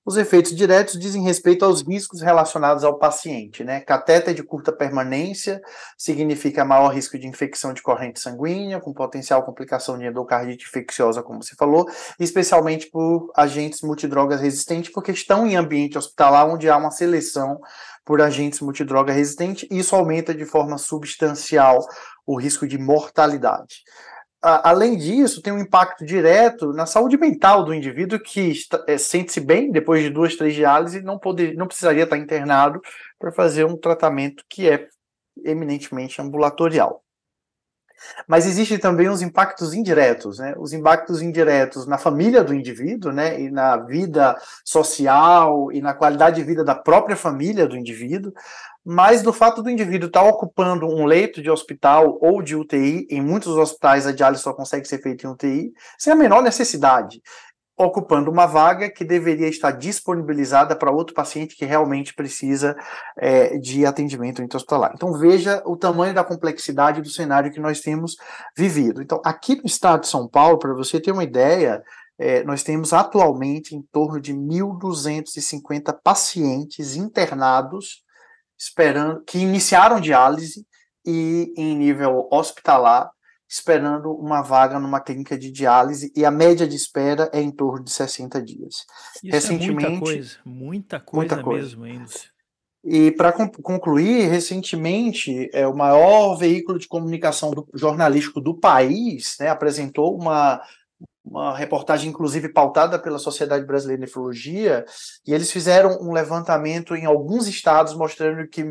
Os 0.06 0.16
efeitos 0.16 0.54
diretos 0.54 0.96
dizem 0.96 1.24
respeito 1.24 1.64
aos 1.64 1.82
riscos 1.82 2.20
relacionados 2.20 2.84
ao 2.84 2.96
paciente, 2.96 3.64
né? 3.64 3.80
Catéter 3.80 4.32
de 4.32 4.42
curta 4.44 4.70
permanência 4.72 5.60
significa 5.98 6.64
maior 6.64 6.94
risco 6.94 7.18
de 7.18 7.26
infecção 7.26 7.74
de 7.74 7.82
corrente 7.82 8.20
sanguínea, 8.20 8.80
com 8.80 8.94
potencial 8.94 9.42
complicação 9.42 9.98
de 9.98 10.06
endocardite 10.06 10.64
infecciosa, 10.64 11.24
como 11.24 11.42
você 11.42 11.56
falou, 11.56 11.88
especialmente 12.20 12.88
por 12.88 13.32
agentes 13.36 13.80
multidrogas 13.82 14.40
resistentes, 14.40 14.92
porque 14.92 15.10
estão 15.10 15.44
em 15.44 15.56
ambiente 15.56 15.98
hospitalar 15.98 16.48
onde 16.48 16.70
há 16.70 16.76
uma 16.76 16.92
seleção 16.92 17.60
por 18.04 18.22
agentes 18.22 18.60
multidroga 18.60 19.12
resistentes, 19.12 19.68
e 19.68 19.80
isso 19.80 19.96
aumenta 19.96 20.32
de 20.32 20.44
forma 20.44 20.78
substancial 20.78 21.84
o 22.24 22.38
risco 22.38 22.64
de 22.64 22.78
mortalidade 22.78 23.82
além 24.46 24.96
disso, 24.96 25.42
tem 25.42 25.52
um 25.52 25.58
impacto 25.58 26.04
direto 26.04 26.72
na 26.72 26.86
saúde 26.86 27.16
mental 27.16 27.64
do 27.64 27.74
indivíduo 27.74 28.20
que 28.20 28.52
é, 28.86 28.96
sente-se 28.96 29.40
bem 29.40 29.70
depois 29.70 30.02
de 30.02 30.10
duas, 30.10 30.36
três 30.36 30.54
diálises 30.54 31.02
e 31.02 31.04
não, 31.04 31.18
poder, 31.18 31.54
não 31.56 31.66
precisaria 31.66 32.04
estar 32.04 32.16
internado 32.16 32.80
para 33.18 33.32
fazer 33.32 33.64
um 33.64 33.76
tratamento 33.76 34.44
que 34.48 34.68
é 34.68 34.88
eminentemente 35.44 36.20
ambulatorial. 36.20 37.05
Mas 38.26 38.46
existem 38.46 38.78
também 38.78 39.08
os 39.08 39.22
impactos 39.22 39.74
indiretos, 39.74 40.38
né? 40.38 40.54
Os 40.58 40.72
impactos 40.72 41.22
indiretos 41.22 41.86
na 41.86 41.98
família 41.98 42.42
do 42.42 42.54
indivíduo, 42.54 43.12
né? 43.12 43.40
E 43.40 43.50
na 43.50 43.76
vida 43.76 44.36
social 44.64 45.72
e 45.72 45.80
na 45.80 45.94
qualidade 45.94 46.36
de 46.36 46.42
vida 46.42 46.64
da 46.64 46.74
própria 46.74 47.16
família 47.16 47.66
do 47.66 47.76
indivíduo, 47.76 48.32
mas 48.84 49.20
do 49.20 49.32
fato 49.32 49.62
do 49.62 49.68
indivíduo 49.68 50.06
estar 50.06 50.22
ocupando 50.22 50.86
um 50.86 51.04
leito 51.06 51.42
de 51.42 51.50
hospital 51.50 52.18
ou 52.20 52.40
de 52.40 52.54
UTI, 52.54 53.04
em 53.10 53.20
muitos 53.20 53.56
hospitais 53.56 54.06
a 54.06 54.12
diálise 54.12 54.42
só 54.42 54.52
consegue 54.52 54.86
ser 54.86 55.02
feita 55.02 55.26
em 55.26 55.30
UTI, 55.30 55.72
sem 55.98 56.12
a 56.12 56.16
menor 56.16 56.40
necessidade 56.40 57.20
ocupando 57.76 58.30
uma 58.30 58.46
vaga 58.46 58.90
que 58.90 59.04
deveria 59.04 59.48
estar 59.48 59.70
disponibilizada 59.72 60.74
para 60.74 60.90
outro 60.90 61.14
paciente 61.14 61.54
que 61.54 61.64
realmente 61.64 62.14
precisa 62.14 62.74
é, 63.18 63.58
de 63.58 63.84
atendimento 63.84 64.42
intra-hospitalar. 64.42 64.92
Então 64.94 65.12
veja 65.12 65.62
o 65.66 65.76
tamanho 65.76 66.14
da 66.14 66.24
complexidade 66.24 67.02
do 67.02 67.10
cenário 67.10 67.52
que 67.52 67.60
nós 67.60 67.80
temos 67.80 68.16
vivido. 68.56 69.02
Então 69.02 69.20
aqui 69.24 69.56
no 69.56 69.66
estado 69.66 70.02
de 70.02 70.08
São 70.08 70.26
Paulo, 70.26 70.58
para 70.58 70.74
você 70.74 70.98
ter 70.98 71.12
uma 71.12 71.24
ideia, 71.24 71.82
é, 72.18 72.42
nós 72.44 72.62
temos 72.62 72.94
atualmente 72.94 73.76
em 73.76 73.82
torno 73.92 74.20
de 74.20 74.32
1.250 74.32 75.94
pacientes 76.02 76.96
internados 76.96 78.06
esperando 78.58 79.22
que 79.24 79.38
iniciaram 79.38 80.00
diálise 80.00 80.66
e 81.04 81.52
em 81.56 81.76
nível 81.76 82.26
hospitalar 82.32 83.10
esperando 83.48 84.12
uma 84.12 84.42
vaga 84.42 84.78
numa 84.78 85.00
clínica 85.00 85.38
de 85.38 85.50
diálise 85.50 86.12
e 86.16 86.24
a 86.24 86.30
média 86.30 86.66
de 86.66 86.76
espera 86.76 87.30
é 87.32 87.40
em 87.40 87.50
torno 87.50 87.84
de 87.84 87.92
60 87.92 88.42
dias. 88.42 88.84
Isso 89.22 89.32
recentemente, 89.32 89.84
é 89.84 89.88
muita 89.88 90.04
coisa, 90.04 90.36
muita 90.44 91.00
coisa, 91.00 91.16
muita 91.36 91.42
coisa. 91.42 91.62
mesmo 91.62 91.84
ainda. 91.84 92.10
E 92.88 93.10
para 93.10 93.32
concluir, 93.32 94.28
recentemente, 94.28 95.50
é, 95.52 95.66
o 95.66 95.74
maior 95.74 96.36
veículo 96.36 96.78
de 96.78 96.86
comunicação 96.86 97.50
do, 97.50 97.66
jornalístico 97.74 98.40
do 98.40 98.54
país 98.54 99.36
né, 99.40 99.48
apresentou 99.48 100.16
uma, 100.16 100.62
uma 101.24 101.56
reportagem, 101.56 102.08
inclusive, 102.08 102.48
pautada 102.48 102.96
pela 102.96 103.18
Sociedade 103.18 103.66
Brasileira 103.66 103.98
de 103.98 104.06
Nefrologia, 104.06 104.84
e 105.26 105.34
eles 105.34 105.50
fizeram 105.50 105.98
um 106.00 106.12
levantamento 106.12 106.94
em 106.94 107.04
alguns 107.04 107.48
estados, 107.48 107.92
mostrando 107.92 108.46
que 108.46 108.64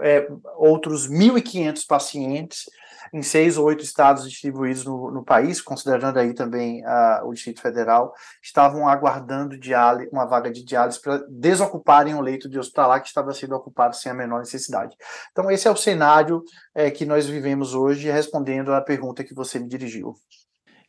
é, 0.00 0.28
outros 0.56 1.10
1.500 1.10 1.84
pacientes 1.88 2.66
em 3.12 3.22
seis 3.22 3.56
ou 3.56 3.66
oito 3.66 3.82
estados 3.82 4.28
distribuídos 4.28 4.84
no, 4.84 5.10
no 5.10 5.24
país, 5.24 5.60
considerando 5.60 6.18
aí 6.18 6.34
também 6.34 6.82
uh, 6.84 7.26
o 7.26 7.32
Distrito 7.32 7.60
Federal, 7.60 8.12
estavam 8.42 8.88
aguardando 8.88 9.58
diálise, 9.58 10.08
uma 10.12 10.26
vaga 10.26 10.50
de 10.50 10.64
diálise 10.64 11.00
para 11.00 11.22
desocuparem 11.28 12.14
o 12.14 12.20
leito 12.20 12.48
de 12.48 12.58
hospitalar 12.58 13.00
que 13.00 13.08
estava 13.08 13.32
sendo 13.32 13.54
ocupado 13.54 13.96
sem 13.96 14.10
a 14.10 14.14
menor 14.14 14.40
necessidade. 14.40 14.96
Então, 15.32 15.50
esse 15.50 15.68
é 15.68 15.70
o 15.70 15.76
cenário 15.76 16.42
é, 16.74 16.90
que 16.90 17.04
nós 17.04 17.26
vivemos 17.26 17.74
hoje, 17.74 18.10
respondendo 18.10 18.72
à 18.72 18.80
pergunta 18.80 19.24
que 19.24 19.34
você 19.34 19.58
me 19.58 19.68
dirigiu. 19.68 20.14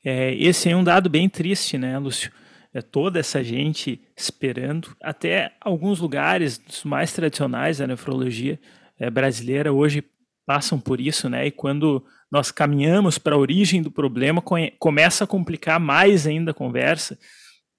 É, 0.03 0.33
esse 0.35 0.69
é 0.69 0.75
um 0.75 0.83
dado 0.83 1.09
bem 1.09 1.27
triste, 1.29 1.77
né, 1.77 1.97
Lúcio? 1.97 2.31
É 2.73 2.81
toda 2.81 3.19
essa 3.19 3.43
gente 3.43 4.01
esperando. 4.15 4.95
Até 5.01 5.51
alguns 5.59 5.99
lugares 5.99 6.61
mais 6.83 7.11
tradicionais 7.11 7.79
da 7.79 7.87
nefrologia 7.87 8.59
é, 8.99 9.09
brasileira 9.09 9.73
hoje 9.73 10.03
passam 10.47 10.79
por 10.79 11.01
isso, 11.01 11.29
né? 11.29 11.45
E 11.45 11.51
quando 11.51 12.01
nós 12.31 12.51
caminhamos 12.51 13.17
para 13.17 13.35
a 13.35 13.37
origem 13.37 13.81
do 13.81 13.91
problema, 13.91 14.41
começa 14.79 15.25
a 15.25 15.27
complicar 15.27 15.77
mais 15.77 16.25
ainda 16.25 16.51
a 16.51 16.53
conversa. 16.53 17.19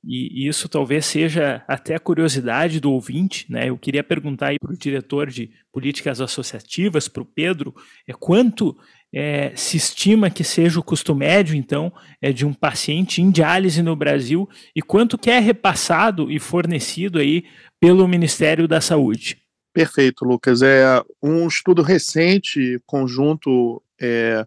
E 0.05 0.47
isso 0.47 0.69
talvez 0.69 1.07
seja 1.07 1.65
até 1.67 1.97
a 1.97 1.99
curiosidade 1.99 2.79
do 2.79 2.93
ouvinte, 2.93 3.51
né? 3.51 3.69
Eu 3.69 3.79
queria 3.79 4.05
perguntar 4.05 4.55
para 4.61 4.73
o 4.73 4.77
diretor 4.77 5.29
de 5.29 5.51
políticas 5.73 6.21
associativas, 6.21 7.09
para 7.09 7.23
o 7.23 7.27
Pedro, 7.27 7.75
é 8.07 8.13
quanto 8.13 8.77
é, 9.13 9.53
se 9.57 9.77
estima 9.77 10.31
que 10.31 10.45
seja 10.45 10.79
o 10.79 10.83
custo 10.83 11.15
médio, 11.15 11.57
então, 11.57 11.93
é 12.21 12.33
de 12.33 12.47
um 12.47 12.53
paciente 12.53 13.23
em 13.23 13.31
diálise 13.31 13.83
no 13.83 13.97
Brasil 13.97 14.49
e 14.77 14.83
quanto 14.83 15.19
que 15.19 15.31
é 15.31 15.39
repassado 15.39 16.31
e 16.31 16.39
fornecido 16.39 17.19
aí 17.19 17.45
pelo 17.81 18.07
Ministério 18.07 18.69
da 18.69 18.81
Saúde? 18.81 19.48
Perfeito, 19.79 20.25
Lucas. 20.25 20.61
É 20.61 21.01
um 21.23 21.47
estudo 21.47 21.83
recente, 21.83 22.83
conjunto 22.85 23.81
é, 24.01 24.45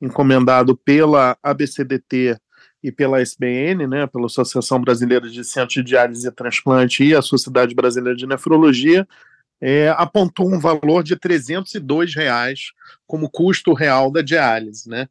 encomendado 0.00 0.76
pela 0.76 1.38
ABCDT 1.40 2.36
e 2.82 2.90
pela 2.90 3.20
SBN, 3.20 3.86
né, 3.86 4.08
pela 4.08 4.26
Associação 4.26 4.80
Brasileira 4.80 5.30
de 5.30 5.44
Centros 5.44 5.74
de 5.74 5.84
Diálise 5.84 6.26
e 6.26 6.32
Transplante 6.32 7.04
e 7.04 7.14
a 7.14 7.22
Sociedade 7.22 7.76
Brasileira 7.76 8.16
de 8.16 8.26
Nefrologia, 8.26 9.06
é, 9.60 9.90
apontou 9.90 10.52
um 10.52 10.58
valor 10.58 11.04
de 11.04 11.14
302 11.14 12.16
reais 12.16 12.72
como 13.06 13.30
custo 13.30 13.74
real 13.74 14.10
da 14.10 14.20
diálise, 14.20 14.90
né? 14.90 15.06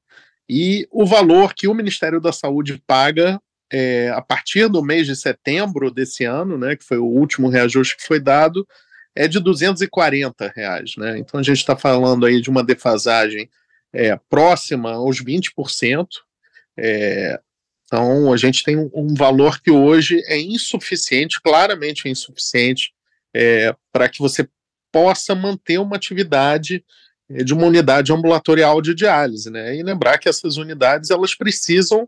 E 0.49 0.85
o 0.91 1.05
valor 1.05 1.53
que 1.53 1.69
o 1.69 1.73
Ministério 1.73 2.19
da 2.19 2.33
Saúde 2.33 2.83
paga 2.85 3.41
é, 3.71 4.09
a 4.09 4.21
partir 4.21 4.67
do 4.67 4.83
mês 4.83 5.07
de 5.07 5.15
setembro 5.15 5.89
desse 5.89 6.25
ano, 6.25 6.57
né, 6.57 6.75
que 6.75 6.83
foi 6.83 6.97
o 6.97 7.05
último 7.05 7.47
reajuste 7.47 7.95
que 7.95 8.05
foi 8.05 8.19
dado, 8.19 8.67
é 9.15 9.27
de 9.27 9.39
240 9.39 10.51
reais, 10.55 10.95
né? 10.97 11.17
Então 11.19 11.39
a 11.39 11.43
gente 11.43 11.57
está 11.57 11.75
falando 11.75 12.25
aí 12.25 12.41
de 12.41 12.49
uma 12.49 12.63
defasagem 12.63 13.49
é, 13.93 14.17
próxima 14.29 14.93
aos 14.93 15.21
20%. 15.21 16.07
É, 16.77 17.39
então 17.85 18.31
a 18.31 18.37
gente 18.37 18.63
tem 18.63 18.77
um, 18.93 19.13
valor 19.13 19.61
que 19.61 19.69
hoje 19.69 20.21
é 20.27 20.39
insuficiente, 20.39 21.41
claramente 21.41 22.07
é 22.07 22.11
insuficiente 22.11 22.93
é, 23.33 23.75
para 23.91 24.07
que 24.07 24.19
você 24.19 24.47
possa 24.91 25.35
manter 25.35 25.77
uma 25.77 25.97
atividade 25.97 26.83
é, 27.29 27.43
de 27.43 27.53
uma 27.53 27.65
unidade 27.65 28.13
ambulatorial 28.13 28.81
de 28.81 28.95
diálise, 28.95 29.49
né? 29.49 29.75
E 29.75 29.83
lembrar 29.83 30.17
que 30.17 30.29
essas 30.29 30.57
unidades 30.57 31.09
elas 31.09 31.35
precisam 31.35 32.07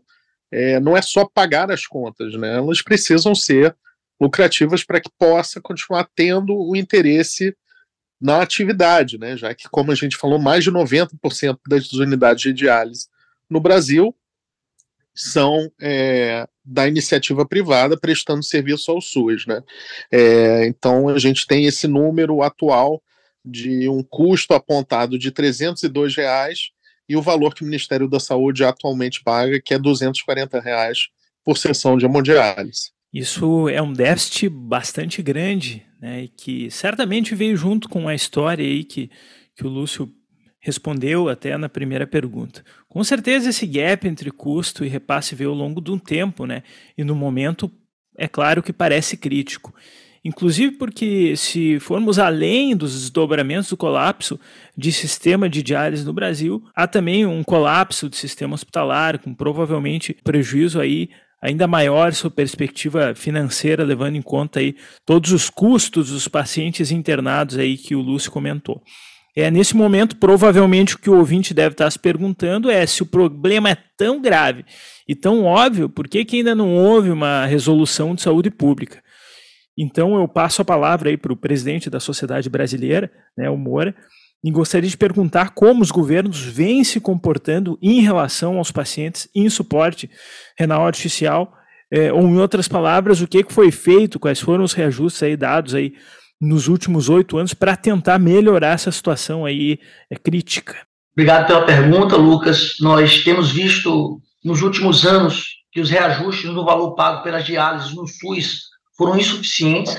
é, 0.50 0.78
não 0.80 0.96
é 0.96 1.02
só 1.02 1.26
pagar 1.26 1.70
as 1.70 1.86
contas, 1.86 2.34
né? 2.34 2.56
Elas 2.56 2.80
precisam 2.80 3.34
ser 3.34 3.76
lucrativas 4.20 4.84
para 4.84 5.00
que 5.00 5.10
possa 5.18 5.60
continuar 5.60 6.08
tendo 6.14 6.56
o 6.56 6.76
interesse 6.76 7.56
na 8.20 8.40
atividade, 8.40 9.18
né? 9.18 9.36
Já 9.36 9.54
que, 9.54 9.68
como 9.68 9.92
a 9.92 9.94
gente 9.94 10.16
falou, 10.16 10.38
mais 10.38 10.64
de 10.64 10.70
90% 10.70 11.58
das 11.68 11.92
unidades 11.92 12.42
de 12.42 12.52
diálise 12.52 13.08
no 13.50 13.60
Brasil 13.60 14.14
são 15.14 15.70
é, 15.80 16.48
da 16.64 16.88
iniciativa 16.88 17.46
privada 17.46 17.96
prestando 17.96 18.42
serviço 18.42 18.90
ao 18.90 19.00
SUS, 19.00 19.46
né? 19.46 19.62
É, 20.10 20.66
então 20.66 21.08
a 21.08 21.18
gente 21.18 21.46
tem 21.46 21.66
esse 21.66 21.86
número 21.86 22.42
atual 22.42 23.02
de 23.44 23.88
um 23.88 24.02
custo 24.02 24.54
apontado 24.54 25.18
de 25.18 25.30
302 25.30 26.16
reais 26.16 26.70
e 27.08 27.16
o 27.16 27.22
valor 27.22 27.54
que 27.54 27.62
o 27.62 27.66
Ministério 27.66 28.08
da 28.08 28.18
Saúde 28.18 28.64
atualmente 28.64 29.22
paga, 29.22 29.60
que 29.60 29.74
é 29.74 29.78
240 29.78 30.58
reais 30.60 31.08
por 31.44 31.58
sessão 31.58 31.96
de 31.98 32.06
hemodiálise. 32.06 32.90
Isso 33.14 33.68
é 33.68 33.80
um 33.80 33.92
déficit 33.92 34.48
bastante 34.48 35.22
grande, 35.22 35.86
né? 36.00 36.24
E 36.24 36.28
que 36.28 36.68
certamente 36.68 37.32
veio 37.32 37.56
junto 37.56 37.88
com 37.88 38.08
a 38.08 38.14
história 38.14 38.66
aí 38.66 38.82
que, 38.82 39.08
que 39.54 39.64
o 39.64 39.70
Lúcio 39.70 40.12
respondeu 40.58 41.28
até 41.28 41.56
na 41.56 41.68
primeira 41.68 42.08
pergunta. 42.08 42.64
Com 42.88 43.04
certeza 43.04 43.50
esse 43.50 43.66
gap 43.68 44.08
entre 44.08 44.32
custo 44.32 44.84
e 44.84 44.88
repasse 44.88 45.36
veio 45.36 45.50
ao 45.50 45.56
longo 45.56 45.80
de 45.80 45.92
um 45.92 45.98
tempo, 45.98 46.44
né? 46.44 46.64
E 46.98 47.04
no 47.04 47.14
momento 47.14 47.70
é 48.18 48.26
claro 48.26 48.64
que 48.64 48.72
parece 48.72 49.16
crítico. 49.16 49.72
Inclusive 50.24 50.72
porque 50.72 51.36
se 51.36 51.78
formos 51.78 52.18
além 52.18 52.74
dos 52.74 52.94
desdobramentos 52.94 53.68
do 53.68 53.76
colapso 53.76 54.40
de 54.76 54.90
sistema 54.90 55.48
de 55.48 55.62
diálise 55.62 56.04
no 56.04 56.14
Brasil, 56.14 56.64
há 56.74 56.88
também 56.88 57.26
um 57.26 57.44
colapso 57.44 58.08
do 58.08 58.16
sistema 58.16 58.54
hospitalar, 58.54 59.18
com 59.20 59.34
provavelmente 59.34 60.16
prejuízo 60.24 60.80
aí 60.80 61.10
ainda 61.44 61.66
maior 61.66 62.14
sua 62.14 62.30
perspectiva 62.30 63.14
financeira, 63.14 63.84
levando 63.84 64.16
em 64.16 64.22
conta 64.22 64.60
aí 64.60 64.74
todos 65.04 65.30
os 65.30 65.50
custos 65.50 66.08
dos 66.08 66.26
pacientes 66.26 66.90
internados 66.90 67.58
aí 67.58 67.76
que 67.76 67.94
o 67.94 68.00
Lúcio 68.00 68.32
comentou. 68.32 68.82
É, 69.36 69.50
nesse 69.50 69.76
momento, 69.76 70.16
provavelmente 70.16 70.94
o 70.94 70.98
que 70.98 71.10
o 71.10 71.18
ouvinte 71.18 71.52
deve 71.52 71.74
estar 71.74 71.90
se 71.90 71.98
perguntando 71.98 72.70
é 72.70 72.86
se 72.86 73.02
o 73.02 73.06
problema 73.06 73.68
é 73.68 73.76
tão 73.94 74.22
grave 74.22 74.64
e 75.06 75.14
tão 75.14 75.44
óbvio, 75.44 75.90
por 75.90 76.08
que, 76.08 76.24
que 76.24 76.36
ainda 76.36 76.54
não 76.54 76.74
houve 76.76 77.10
uma 77.10 77.44
resolução 77.44 78.14
de 78.14 78.22
saúde 78.22 78.50
pública? 78.50 79.02
Então 79.76 80.18
eu 80.18 80.26
passo 80.26 80.62
a 80.62 80.64
palavra 80.64 81.10
aí 81.10 81.16
para 81.18 81.32
o 81.32 81.36
presidente 81.36 81.90
da 81.90 82.00
Sociedade 82.00 82.48
Brasileira, 82.48 83.10
né, 83.36 83.50
o 83.50 83.56
Moura, 83.56 83.94
e 84.44 84.50
gostaria 84.50 84.90
de 84.90 84.96
perguntar 84.96 85.54
como 85.54 85.82
os 85.82 85.90
governos 85.90 86.38
vêm 86.38 86.84
se 86.84 87.00
comportando 87.00 87.78
em 87.80 88.02
relação 88.02 88.58
aos 88.58 88.70
pacientes 88.70 89.26
em 89.34 89.48
suporte 89.48 90.10
renal 90.58 90.86
artificial, 90.86 91.50
é, 91.90 92.12
ou 92.12 92.22
em 92.22 92.38
outras 92.38 92.68
palavras, 92.68 93.22
o 93.22 93.26
que, 93.26 93.42
foi 93.48 93.70
feito, 93.70 94.20
quais 94.20 94.40
foram 94.40 94.62
os 94.62 94.74
reajustes 94.74 95.22
aí 95.22 95.34
dados 95.34 95.74
aí 95.74 95.94
nos 96.38 96.68
últimos 96.68 97.08
oito 97.08 97.38
anos 97.38 97.54
para 97.54 97.74
tentar 97.74 98.18
melhorar 98.18 98.74
essa 98.74 98.92
situação 98.92 99.46
aí 99.46 99.78
é, 100.10 100.16
crítica. 100.16 100.76
Obrigado 101.14 101.46
pela 101.46 101.64
pergunta, 101.64 102.16
Lucas. 102.16 102.74
Nós 102.80 103.24
temos 103.24 103.50
visto 103.50 104.20
nos 104.44 104.60
últimos 104.60 105.06
anos 105.06 105.54
que 105.72 105.80
os 105.80 105.88
reajustes 105.88 106.50
no 106.50 106.66
valor 106.66 106.94
pago 106.94 107.22
pelas 107.22 107.46
diálises 107.46 107.94
no 107.94 108.06
SUS 108.06 108.64
foram 108.96 109.16
insuficientes. 109.18 109.96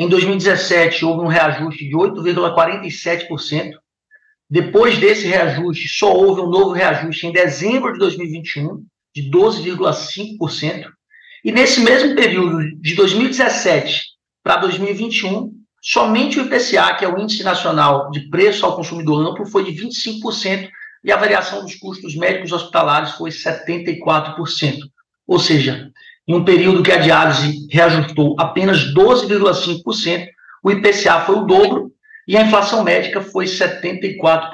Em 0.00 0.08
2017, 0.08 1.04
houve 1.04 1.20
um 1.20 1.28
reajuste 1.28 1.86
de 1.86 1.94
8,47%. 1.94 3.72
Depois 4.48 4.96
desse 4.96 5.26
reajuste, 5.26 5.90
só 5.90 6.16
houve 6.16 6.40
um 6.40 6.48
novo 6.48 6.70
reajuste 6.70 7.26
em 7.26 7.32
dezembro 7.32 7.92
de 7.92 7.98
2021, 7.98 8.82
de 9.14 9.30
12,5%. 9.30 10.86
E 11.44 11.52
nesse 11.52 11.82
mesmo 11.82 12.14
período, 12.14 12.80
de 12.80 12.94
2017 12.94 14.06
para 14.42 14.56
2021, 14.56 15.52
somente 15.82 16.40
o 16.40 16.46
IPCA, 16.46 16.94
que 16.94 17.04
é 17.04 17.08
o 17.08 17.20
Índice 17.20 17.42
Nacional 17.42 18.10
de 18.10 18.20
Preço 18.30 18.64
ao 18.64 18.76
Consumidor 18.76 19.20
Amplo, 19.20 19.44
foi 19.44 19.70
de 19.70 19.72
25% 19.72 20.66
e 21.04 21.12
a 21.12 21.16
variação 21.18 21.60
dos 21.60 21.74
custos 21.74 22.16
médicos 22.16 22.52
hospitalares 22.52 23.10
foi 23.16 23.28
74%. 23.28 24.78
Ou 25.26 25.38
seja, 25.38 25.90
em 26.30 26.34
um 26.34 26.44
período 26.44 26.80
que 26.80 26.92
a 26.92 26.98
diálise 26.98 27.66
reajustou 27.68 28.36
apenas 28.38 28.94
12,5%, 28.94 30.28
o 30.62 30.70
IPCA 30.70 31.22
foi 31.22 31.34
o 31.34 31.44
dobro 31.44 31.92
e 32.28 32.36
a 32.36 32.42
inflação 32.42 32.84
médica 32.84 33.20
foi 33.20 33.46
74%. 33.46 34.52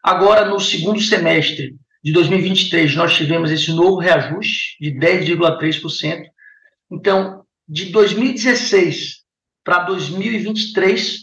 Agora, 0.00 0.44
no 0.44 0.60
segundo 0.60 1.00
semestre 1.00 1.74
de 2.04 2.12
2023, 2.12 2.94
nós 2.94 3.12
tivemos 3.12 3.50
esse 3.50 3.72
novo 3.72 3.96
reajuste 3.96 4.76
de 4.80 4.92
10,3%. 4.92 6.26
Então, 6.92 7.42
de 7.68 7.86
2016 7.86 9.16
para 9.64 9.80
2023, 9.80 11.22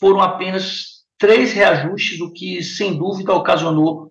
foram 0.00 0.20
apenas 0.20 1.04
três 1.16 1.52
reajustes, 1.52 2.20
o 2.20 2.32
que, 2.32 2.60
sem 2.60 2.98
dúvida, 2.98 3.32
ocasionou 3.34 4.10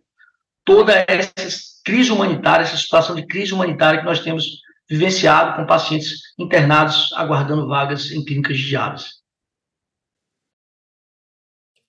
toda 0.63 1.05
essa 1.05 1.59
crise 1.83 2.11
humanitária, 2.11 2.63
essa 2.63 2.77
situação 2.77 3.13
de 3.13 3.27
crise 3.27 3.53
humanitária 3.53 3.99
que 3.99 4.05
nós 4.05 4.21
temos 4.21 4.68
vivenciado 4.89 5.55
com 5.55 5.65
pacientes 5.65 6.21
internados 6.37 7.13
aguardando 7.13 7.67
vagas 7.67 8.11
em 8.11 8.23
clínicas 8.25 8.57
de 8.57 8.67
diálise. 8.67 9.09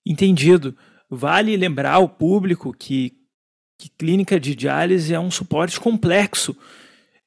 Entendido. 0.05 0.77
Vale 1.09 1.57
lembrar 1.57 1.95
ao 1.95 2.07
público 2.07 2.71
que, 2.71 3.13
que 3.77 3.89
clínica 3.89 4.39
de 4.39 4.55
diálise 4.55 5.13
é 5.13 5.19
um 5.19 5.31
suporte 5.31 5.79
complexo, 5.79 6.55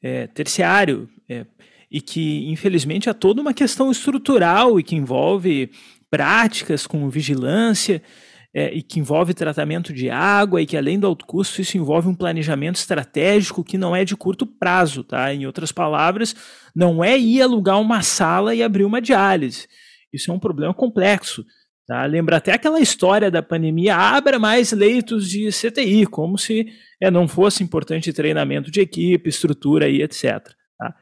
é, 0.00 0.26
terciário, 0.28 1.08
é, 1.28 1.44
e 1.90 2.00
que, 2.00 2.50
infelizmente, 2.50 3.10
há 3.10 3.14
toda 3.14 3.40
uma 3.40 3.52
questão 3.52 3.90
estrutural 3.90 4.80
e 4.80 4.82
que 4.82 4.96
envolve 4.96 5.70
práticas 6.10 6.86
como 6.86 7.10
vigilância 7.10 8.02
é, 8.54 8.72
e 8.72 8.82
que 8.82 9.00
envolve 9.00 9.34
tratamento 9.34 9.92
de 9.92 10.08
água 10.08 10.62
e 10.62 10.66
que 10.66 10.76
além 10.76 10.98
do 10.98 11.06
alto 11.08 11.26
custo 11.26 11.60
isso 11.60 11.76
envolve 11.76 12.06
um 12.06 12.14
planejamento 12.14 12.76
estratégico 12.76 13.64
que 13.64 13.76
não 13.76 13.96
é 13.96 14.04
de 14.04 14.14
curto 14.14 14.46
prazo, 14.46 15.02
tá? 15.02 15.34
Em 15.34 15.44
outras 15.44 15.72
palavras, 15.72 16.36
não 16.74 17.02
é 17.02 17.18
ir 17.18 17.42
alugar 17.42 17.80
uma 17.80 18.00
sala 18.02 18.54
e 18.54 18.62
abrir 18.62 18.84
uma 18.84 19.02
diálise. 19.02 19.66
Isso 20.12 20.30
é 20.30 20.34
um 20.34 20.38
problema 20.38 20.72
complexo. 20.72 21.44
Tá? 21.86 22.06
Lembra 22.06 22.36
até 22.36 22.52
aquela 22.52 22.80
história 22.80 23.30
da 23.30 23.42
pandemia, 23.42 23.94
abra 23.96 24.38
mais 24.38 24.72
leitos 24.72 25.28
de 25.28 25.50
CTI, 25.50 26.06
como 26.06 26.38
se 26.38 26.66
é, 27.00 27.10
não 27.10 27.28
fosse 27.28 27.62
importante 27.62 28.12
treinamento 28.12 28.70
de 28.70 28.80
equipe, 28.80 29.28
estrutura 29.28 29.88
e 29.88 30.00
etc. 30.00 30.42
Tá? 30.78 30.94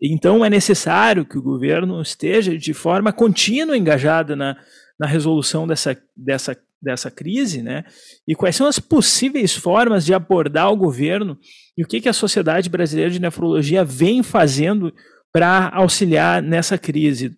Então 0.00 0.44
é 0.44 0.48
necessário 0.48 1.24
que 1.24 1.36
o 1.36 1.42
governo 1.42 2.00
esteja 2.00 2.56
de 2.56 2.72
forma 2.72 3.12
contínua 3.12 3.76
engajada 3.76 4.34
na, 4.34 4.56
na 4.98 5.06
resolução 5.06 5.66
dessa, 5.66 6.00
dessa 6.16 6.56
dessa 6.80 7.10
crise, 7.10 7.62
né? 7.62 7.84
E 8.26 8.34
quais 8.34 8.56
são 8.56 8.66
as 8.66 8.78
possíveis 8.78 9.54
formas 9.54 10.04
de 10.04 10.14
abordar 10.14 10.70
o 10.70 10.76
governo 10.76 11.38
e 11.76 11.82
o 11.82 11.86
que, 11.86 12.00
que 12.00 12.08
a 12.08 12.12
Sociedade 12.12 12.68
Brasileira 12.68 13.10
de 13.10 13.20
Nefrologia 13.20 13.84
vem 13.84 14.22
fazendo 14.22 14.94
para 15.32 15.68
auxiliar 15.74 16.42
nessa 16.42 16.78
crise? 16.78 17.36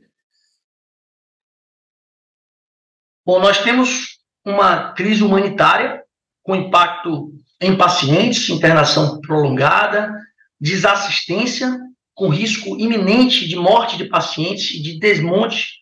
Bom, 3.26 3.40
nós 3.40 3.58
temos 3.58 4.18
uma 4.44 4.92
crise 4.92 5.22
humanitária 5.22 6.02
com 6.42 6.56
impacto 6.56 7.32
em 7.60 7.76
pacientes, 7.76 8.48
internação 8.48 9.20
prolongada, 9.20 10.14
desassistência, 10.60 11.78
com 12.14 12.28
risco 12.28 12.78
iminente 12.78 13.46
de 13.46 13.54
morte 13.54 13.96
de 13.96 14.06
pacientes 14.06 14.70
e 14.70 14.82
de 14.82 14.98
desmonte 14.98 15.74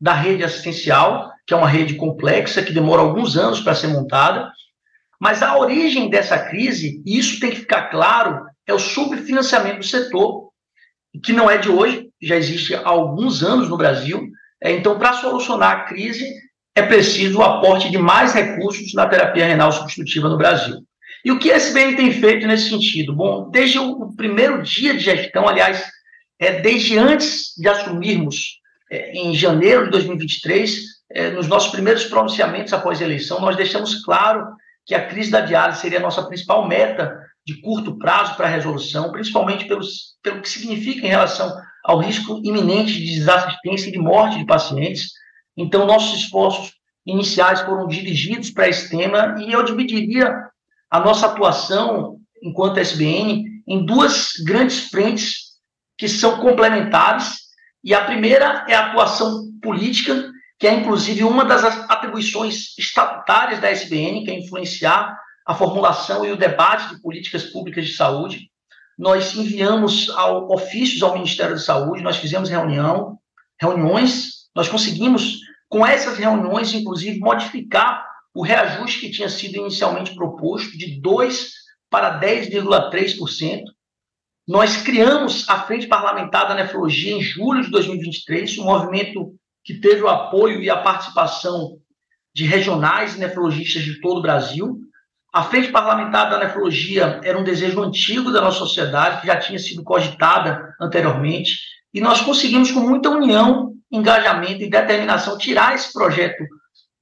da 0.00 0.14
rede 0.14 0.44
assistencial 0.44 1.31
que 1.46 1.54
é 1.54 1.56
uma 1.56 1.68
rede 1.68 1.94
complexa, 1.94 2.62
que 2.62 2.72
demora 2.72 3.02
alguns 3.02 3.36
anos 3.36 3.60
para 3.60 3.74
ser 3.74 3.88
montada. 3.88 4.50
Mas 5.20 5.42
a 5.42 5.56
origem 5.56 6.10
dessa 6.10 6.38
crise, 6.38 7.02
e 7.04 7.18
isso 7.18 7.38
tem 7.40 7.50
que 7.50 7.60
ficar 7.60 7.90
claro, 7.90 8.44
é 8.66 8.72
o 8.72 8.78
subfinanciamento 8.78 9.78
do 9.78 9.86
setor, 9.86 10.50
que 11.22 11.32
não 11.32 11.50
é 11.50 11.58
de 11.58 11.68
hoje, 11.68 12.08
já 12.20 12.36
existe 12.36 12.74
há 12.74 12.88
alguns 12.88 13.42
anos 13.42 13.68
no 13.68 13.76
Brasil. 13.76 14.28
É, 14.62 14.72
então, 14.72 14.98
para 14.98 15.14
solucionar 15.14 15.70
a 15.72 15.84
crise, 15.84 16.26
é 16.74 16.82
preciso 16.82 17.38
o 17.38 17.42
aporte 17.42 17.90
de 17.90 17.98
mais 17.98 18.32
recursos 18.32 18.94
na 18.94 19.06
terapia 19.06 19.46
renal 19.46 19.72
substitutiva 19.72 20.28
no 20.28 20.38
Brasil. 20.38 20.76
E 21.24 21.30
o 21.30 21.38
que 21.38 21.52
a 21.52 21.56
SBN 21.56 21.96
tem 21.96 22.12
feito 22.12 22.46
nesse 22.46 22.70
sentido? 22.70 23.14
Bom, 23.14 23.50
desde 23.50 23.78
o 23.78 24.12
primeiro 24.16 24.62
dia 24.62 24.94
de 24.94 25.00
gestão, 25.00 25.46
aliás, 25.46 25.84
é, 26.40 26.60
desde 26.60 26.98
antes 26.98 27.52
de 27.56 27.68
assumirmos, 27.68 28.58
é, 28.90 29.12
em 29.12 29.34
janeiro 29.34 29.84
de 29.84 29.90
2023, 29.90 30.80
é, 31.14 31.30
nos 31.30 31.46
nossos 31.46 31.70
primeiros 31.70 32.04
pronunciamentos 32.04 32.72
após 32.72 33.00
a 33.00 33.04
eleição, 33.04 33.40
nós 33.40 33.56
deixamos 33.56 34.02
claro 34.04 34.46
que 34.84 34.94
a 34.94 35.06
crise 35.06 35.30
da 35.30 35.40
diálise 35.40 35.80
seria 35.80 35.98
a 35.98 36.02
nossa 36.02 36.22
principal 36.26 36.66
meta 36.66 37.20
de 37.46 37.60
curto 37.60 37.98
prazo 37.98 38.36
para 38.36 38.46
a 38.46 38.50
resolução, 38.50 39.10
principalmente 39.10 39.66
pelos, 39.66 40.16
pelo 40.22 40.40
que 40.40 40.48
significa 40.48 41.06
em 41.06 41.10
relação 41.10 41.54
ao 41.84 41.98
risco 41.98 42.40
iminente 42.44 42.92
de 42.92 43.14
desassistência 43.16 43.88
e 43.88 43.92
de 43.92 43.98
morte 43.98 44.38
de 44.38 44.46
pacientes. 44.46 45.10
Então, 45.56 45.86
nossos 45.86 46.20
esforços 46.20 46.72
iniciais 47.04 47.60
foram 47.60 47.86
dirigidos 47.86 48.50
para 48.50 48.68
esse 48.68 48.88
tema 48.88 49.36
e 49.40 49.52
eu 49.52 49.62
dividiria 49.64 50.32
a 50.90 51.00
nossa 51.00 51.26
atuação 51.26 52.18
enquanto 52.42 52.78
SBN 52.78 53.44
em 53.66 53.84
duas 53.84 54.32
grandes 54.44 54.88
frentes 54.88 55.52
que 55.98 56.08
são 56.08 56.38
complementares. 56.38 57.42
E 57.84 57.92
a 57.94 58.04
primeira 58.04 58.64
é 58.68 58.74
a 58.74 58.86
atuação 58.86 59.50
política 59.60 60.30
que 60.62 60.68
é 60.68 60.74
inclusive 60.74 61.24
uma 61.24 61.44
das 61.44 61.64
atribuições 61.90 62.78
estatutárias 62.78 63.58
da 63.58 63.68
SBN, 63.68 64.22
que 64.22 64.30
é 64.30 64.38
influenciar 64.38 65.18
a 65.44 65.56
formulação 65.56 66.24
e 66.24 66.30
o 66.30 66.36
debate 66.36 66.94
de 66.94 67.02
políticas 67.02 67.42
públicas 67.46 67.84
de 67.84 67.94
saúde. 67.94 68.48
Nós 68.96 69.34
enviamos 69.34 70.08
ao, 70.10 70.48
ofícios 70.52 71.02
ao 71.02 71.14
Ministério 71.14 71.56
da 71.56 71.60
Saúde, 71.60 72.04
nós 72.04 72.18
fizemos 72.18 72.48
reunião, 72.48 73.18
reuniões, 73.60 74.48
nós 74.54 74.68
conseguimos, 74.68 75.40
com 75.68 75.84
essas 75.84 76.16
reuniões, 76.16 76.72
inclusive, 76.72 77.18
modificar 77.18 78.06
o 78.32 78.40
reajuste 78.40 79.00
que 79.00 79.10
tinha 79.10 79.28
sido 79.28 79.56
inicialmente 79.56 80.14
proposto 80.14 80.78
de 80.78 81.02
2% 81.02 81.48
para 81.90 82.20
10,3%. 82.20 83.62
Nós 84.46 84.76
criamos 84.76 85.44
a 85.48 85.62
Frente 85.62 85.88
Parlamentar 85.88 86.46
da 86.46 86.54
Nefrologia 86.54 87.16
em 87.16 87.20
julho 87.20 87.64
de 87.64 87.70
2023, 87.72 88.58
um 88.58 88.64
movimento 88.66 89.34
que 89.64 89.74
teve 89.74 90.02
o 90.02 90.08
apoio 90.08 90.60
e 90.60 90.68
a 90.68 90.76
participação 90.76 91.78
de 92.34 92.44
regionais 92.44 93.16
nefrologistas 93.16 93.82
de 93.82 94.00
todo 94.00 94.18
o 94.18 94.22
Brasil. 94.22 94.80
A 95.32 95.42
frente 95.42 95.70
parlamentar 95.70 96.30
da 96.30 96.38
nefrologia 96.38 97.20
era 97.24 97.38
um 97.38 97.44
desejo 97.44 97.82
antigo 97.82 98.30
da 98.30 98.40
nossa 98.40 98.58
sociedade, 98.58 99.20
que 99.20 99.26
já 99.26 99.36
tinha 99.36 99.58
sido 99.58 99.82
cogitada 99.82 100.74
anteriormente, 100.80 101.58
e 101.94 102.00
nós 102.00 102.20
conseguimos, 102.20 102.70
com 102.70 102.80
muita 102.80 103.10
união, 103.10 103.72
engajamento 103.90 104.62
e 104.62 104.70
determinação, 104.70 105.36
tirar 105.36 105.74
esse 105.74 105.92
projeto 105.92 106.42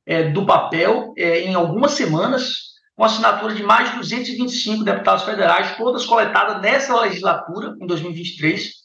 é, 0.04 0.30
do 0.30 0.44
papel 0.44 1.14
é, 1.16 1.42
em 1.42 1.54
algumas 1.54 1.92
semanas, 1.92 2.70
com 2.96 3.04
assinatura 3.04 3.54
de 3.54 3.62
mais 3.62 3.90
de 3.90 3.98
225 3.98 4.84
deputados 4.84 5.24
federais, 5.24 5.76
todas 5.76 6.04
coletadas 6.04 6.60
nessa 6.60 7.00
legislatura, 7.00 7.74
em 7.80 7.86
2023. 7.86 8.80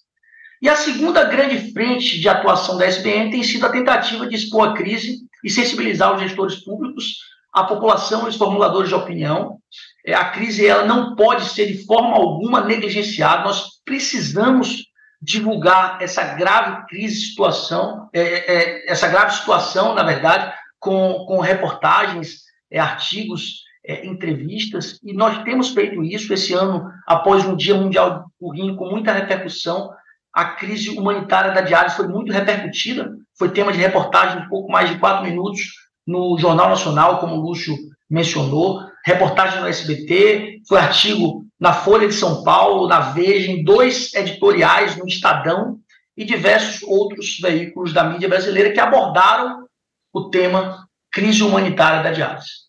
E 0.62 0.70
a 0.70 0.76
segunda 0.76 1.24
grande 1.26 1.72
frente 1.74 2.20
de 2.20 2.30
atuação 2.30 2.78
da 2.78 2.86
SBN 2.86 3.32
tem 3.32 3.44
sido 3.44 3.66
a 3.66 3.72
tentativa 3.72 4.28
de 4.28 4.36
expor 4.36 4.70
a 4.70 4.74
crise 4.74 5.20
e 5.44 5.50
sensibilizar 5.50 6.14
os 6.14 6.22
gestores 6.22 6.64
públicos, 6.64 7.18
a 7.54 7.64
população 7.64 8.26
e 8.26 8.30
os 8.30 8.36
formuladores 8.36 8.90
de 8.90 8.96
opinião. 8.96 9.60
É, 10.06 10.14
a 10.14 10.30
crise 10.32 10.66
ela 10.66 10.86
não 10.86 11.16
pode 11.16 11.46
ser 11.50 11.68
de 11.68 11.86
forma 11.86 12.16
alguma 12.16 12.62
negligenciada. 12.62 13.44
Nós 13.44 13.82
precisamos 13.84 14.86
divulgar 15.22 16.02
essa 16.02 16.24
grave 16.36 16.86
crise, 16.88 17.28
situação, 17.28 18.10
é, 18.14 18.22
é, 18.22 18.92
essa 18.92 19.08
grave 19.08 19.34
situação, 19.34 19.96
na 19.96 20.04
verdade, 20.04 20.54
com, 20.80 21.26
com 21.28 21.40
reportagens, 21.40 22.42
é, 22.70 22.80
artigos, 22.80 23.64
é, 23.88 24.06
entrevistas, 24.06 25.00
e 25.04 25.14
nós 25.14 25.44
temos 25.44 25.70
feito 25.70 26.04
isso 26.04 26.34
esse 26.34 26.54
ano, 26.54 26.90
após 27.08 27.46
um 27.46 27.56
Dia 27.56 27.76
Mundial 27.76 28.26
do 28.40 28.50
Rim, 28.50 28.76
com 28.76 28.90
muita 28.90 29.12
repercussão. 29.12 29.92
A 30.36 30.44
crise 30.44 30.90
humanitária 30.90 31.54
da 31.54 31.62
diálise 31.62 31.96
foi 31.96 32.10
muito 32.10 32.30
repercutida, 32.30 33.16
foi 33.40 33.52
tema 33.52 33.72
de 33.72 33.80
reportagem 33.80 34.42
de 34.42 34.50
pouco 34.50 34.70
mais 34.70 34.90
de 34.90 35.00
quatro 35.00 35.24
minutos 35.24 35.62
no 36.06 36.38
Jornal 36.38 36.68
Nacional, 36.68 37.20
como 37.20 37.38
o 37.38 37.42
Lúcio 37.42 37.74
mencionou, 38.10 38.82
reportagem 39.06 39.62
no 39.62 39.68
SBT, 39.68 40.62
foi 40.68 40.78
artigo 40.80 41.46
na 41.58 41.72
Folha 41.72 42.06
de 42.06 42.14
São 42.14 42.44
Paulo, 42.44 42.86
na 42.86 43.00
Veja, 43.00 43.50
em 43.50 43.64
dois 43.64 44.14
editoriais 44.14 44.98
no 44.98 45.08
Estadão 45.08 45.80
e 46.18 46.26
diversos 46.26 46.84
outros 46.84 47.40
veículos 47.40 47.94
da 47.94 48.04
mídia 48.04 48.28
brasileira 48.28 48.74
que 48.74 48.80
abordaram 48.80 49.66
o 50.14 50.30
tema 50.30 50.86
crise 51.10 51.44
humanitária 51.44 52.04
da 52.04 52.12
diálise. 52.12 52.66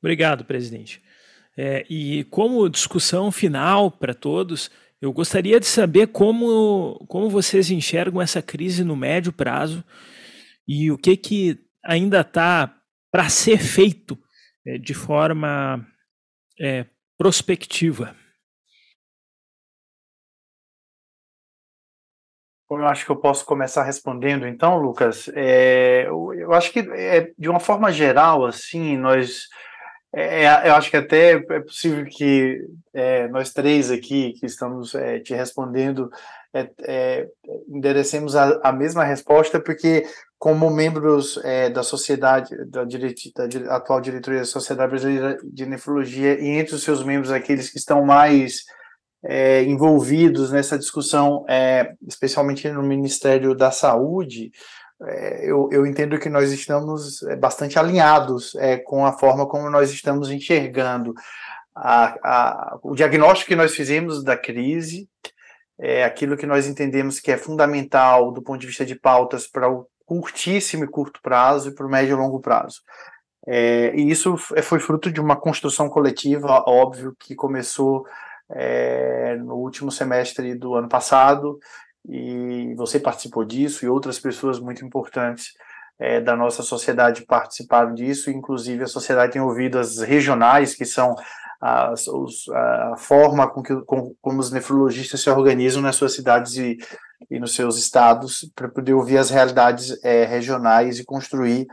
Obrigado, 0.00 0.44
presidente. 0.44 1.02
É, 1.56 1.84
e 1.90 2.24
como 2.24 2.68
discussão 2.68 3.32
final 3.32 3.90
para 3.90 4.14
todos, 4.14 4.70
eu 5.04 5.12
gostaria 5.12 5.60
de 5.60 5.66
saber 5.66 6.06
como, 6.06 7.04
como 7.08 7.28
vocês 7.28 7.70
enxergam 7.70 8.22
essa 8.22 8.40
crise 8.40 8.82
no 8.82 8.96
médio 8.96 9.34
prazo 9.34 9.84
e 10.66 10.90
o 10.90 10.96
que, 10.96 11.14
que 11.14 11.62
ainda 11.84 12.22
está 12.22 12.74
para 13.12 13.28
ser 13.28 13.58
feito 13.58 14.18
é, 14.66 14.78
de 14.78 14.94
forma 14.94 15.86
é, 16.58 16.86
prospectiva. 17.18 18.16
Eu 22.70 22.86
acho 22.86 23.04
que 23.04 23.12
eu 23.12 23.16
posso 23.16 23.44
começar 23.44 23.84
respondendo, 23.84 24.48
então, 24.48 24.78
Lucas. 24.78 25.30
É, 25.34 26.06
eu 26.08 26.52
acho 26.54 26.72
que, 26.72 26.80
é, 26.80 27.30
de 27.38 27.48
uma 27.50 27.60
forma 27.60 27.92
geral, 27.92 28.46
assim, 28.46 28.96
nós. 28.96 29.48
É, 30.14 30.44
é 30.44 30.68
eu 30.68 30.74
acho 30.74 30.90
que 30.90 30.96
até 30.96 31.32
é 31.32 31.60
possível 31.60 32.04
que 32.04 32.64
é, 32.92 33.28
nós 33.28 33.52
três 33.52 33.90
aqui, 33.90 34.32
que 34.32 34.46
estamos 34.46 34.94
é, 34.94 35.18
te 35.18 35.34
respondendo, 35.34 36.10
é, 36.52 37.28
enderecemos 37.68 38.36
a, 38.36 38.60
a, 38.62 38.72
mesma 38.72 39.02
resposta, 39.02 39.60
porque, 39.60 40.06
como 40.38 40.70
membros 40.70 41.36
da 41.72 41.82
sociedade, 41.82 42.54
da, 42.66 42.84
direti, 42.84 43.32
da 43.34 43.74
atual 43.74 44.00
diretoria 44.00 44.40
da 44.40 44.46
Sociedade 44.46 44.90
Brasileira 44.90 45.36
de 45.42 45.66
Nefrologia, 45.66 46.40
e 46.40 46.46
entre 46.50 46.76
os 46.76 46.84
seus 46.84 47.02
membros, 47.02 47.32
aqueles 47.32 47.70
que 47.70 47.78
estão 47.78 48.04
mais 48.04 48.62
é, 49.24 49.62
envolvidos 49.62 50.52
nessa 50.52 50.78
discussão, 50.78 51.44
é, 51.48 51.94
especialmente 52.06 52.68
no 52.70 52.82
Ministério 52.82 53.54
da 53.54 53.70
Saúde, 53.70 54.52
é, 55.06 55.44
eu, 55.44 55.68
eu, 55.70 55.86
entendo 55.86 56.18
que 56.18 56.28
nós 56.28 56.50
estamos 56.52 57.22
é, 57.24 57.36
bastante 57.36 57.78
alinhados 57.78 58.54
é, 58.56 58.76
com 58.76 59.04
a 59.04 59.12
forma 59.12 59.46
como 59.46 59.70
nós 59.70 59.90
estamos 59.90 60.30
enxergando 60.30 61.14
a, 61.74 62.14
a, 62.22 62.78
o 62.82 62.94
diagnóstico 62.94 63.48
que 63.48 63.56
nós 63.56 63.74
fizemos 63.74 64.22
da 64.22 64.36
crise, 64.36 65.08
é 65.78 66.04
aquilo 66.04 66.36
que 66.36 66.46
nós 66.46 66.66
entendemos 66.66 67.18
que 67.18 67.32
é 67.32 67.36
fundamental 67.36 68.30
do 68.30 68.42
ponto 68.42 68.60
de 68.60 68.66
vista 68.66 68.86
de 68.86 68.94
pautas 68.94 69.46
para 69.46 69.68
o 69.68 69.86
curtíssimo 70.06 70.84
e 70.84 70.88
curto 70.88 71.20
prazo 71.20 71.70
e 71.70 71.74
para 71.74 71.86
o 71.86 71.90
médio 71.90 72.12
e 72.12 72.20
longo 72.20 72.40
prazo. 72.40 72.80
É, 73.46 73.94
e 73.94 74.10
isso 74.10 74.36
foi 74.36 74.80
fruto 74.80 75.10
de 75.10 75.20
uma 75.20 75.36
construção 75.36 75.88
coletiva, 75.88 76.64
óbvio, 76.66 77.14
que 77.18 77.34
começou 77.34 78.06
é, 78.50 79.36
no 79.36 79.56
último 79.56 79.90
semestre 79.90 80.54
do 80.54 80.74
ano 80.74 80.88
passado, 80.88 81.58
e 82.06 82.74
você 82.76 83.00
participou 83.00 83.44
disso, 83.44 83.84
e 83.84 83.88
outras 83.88 84.18
pessoas 84.18 84.58
muito 84.58 84.84
importantes 84.84 85.52
é, 85.98 86.20
da 86.20 86.36
nossa 86.36 86.62
sociedade 86.62 87.24
participaram 87.24 87.94
disso, 87.94 88.30
inclusive 88.30 88.84
a 88.84 88.88
sociedade 88.88 89.32
tem 89.32 89.42
ouvido 89.42 89.78
as 89.78 89.98
regionais, 90.00 90.74
que 90.74 90.84
são 90.84 91.14
as, 91.60 92.06
os, 92.08 92.48
a 92.50 92.96
forma 92.98 93.48
com 93.48 93.62
que 93.62 93.74
com, 93.82 94.14
como 94.20 94.40
os 94.40 94.50
nefrologistas 94.50 95.20
se 95.20 95.30
organizam 95.30 95.80
nas 95.80 95.96
suas 95.96 96.14
cidades 96.14 96.56
e, 96.56 96.76
e 97.30 97.38
nos 97.38 97.54
seus 97.54 97.78
estados, 97.78 98.50
para 98.54 98.68
poder 98.68 98.92
ouvir 98.92 99.18
as 99.18 99.30
realidades 99.30 99.98
é, 100.04 100.24
regionais 100.24 100.98
e 100.98 101.04
construir 101.04 101.66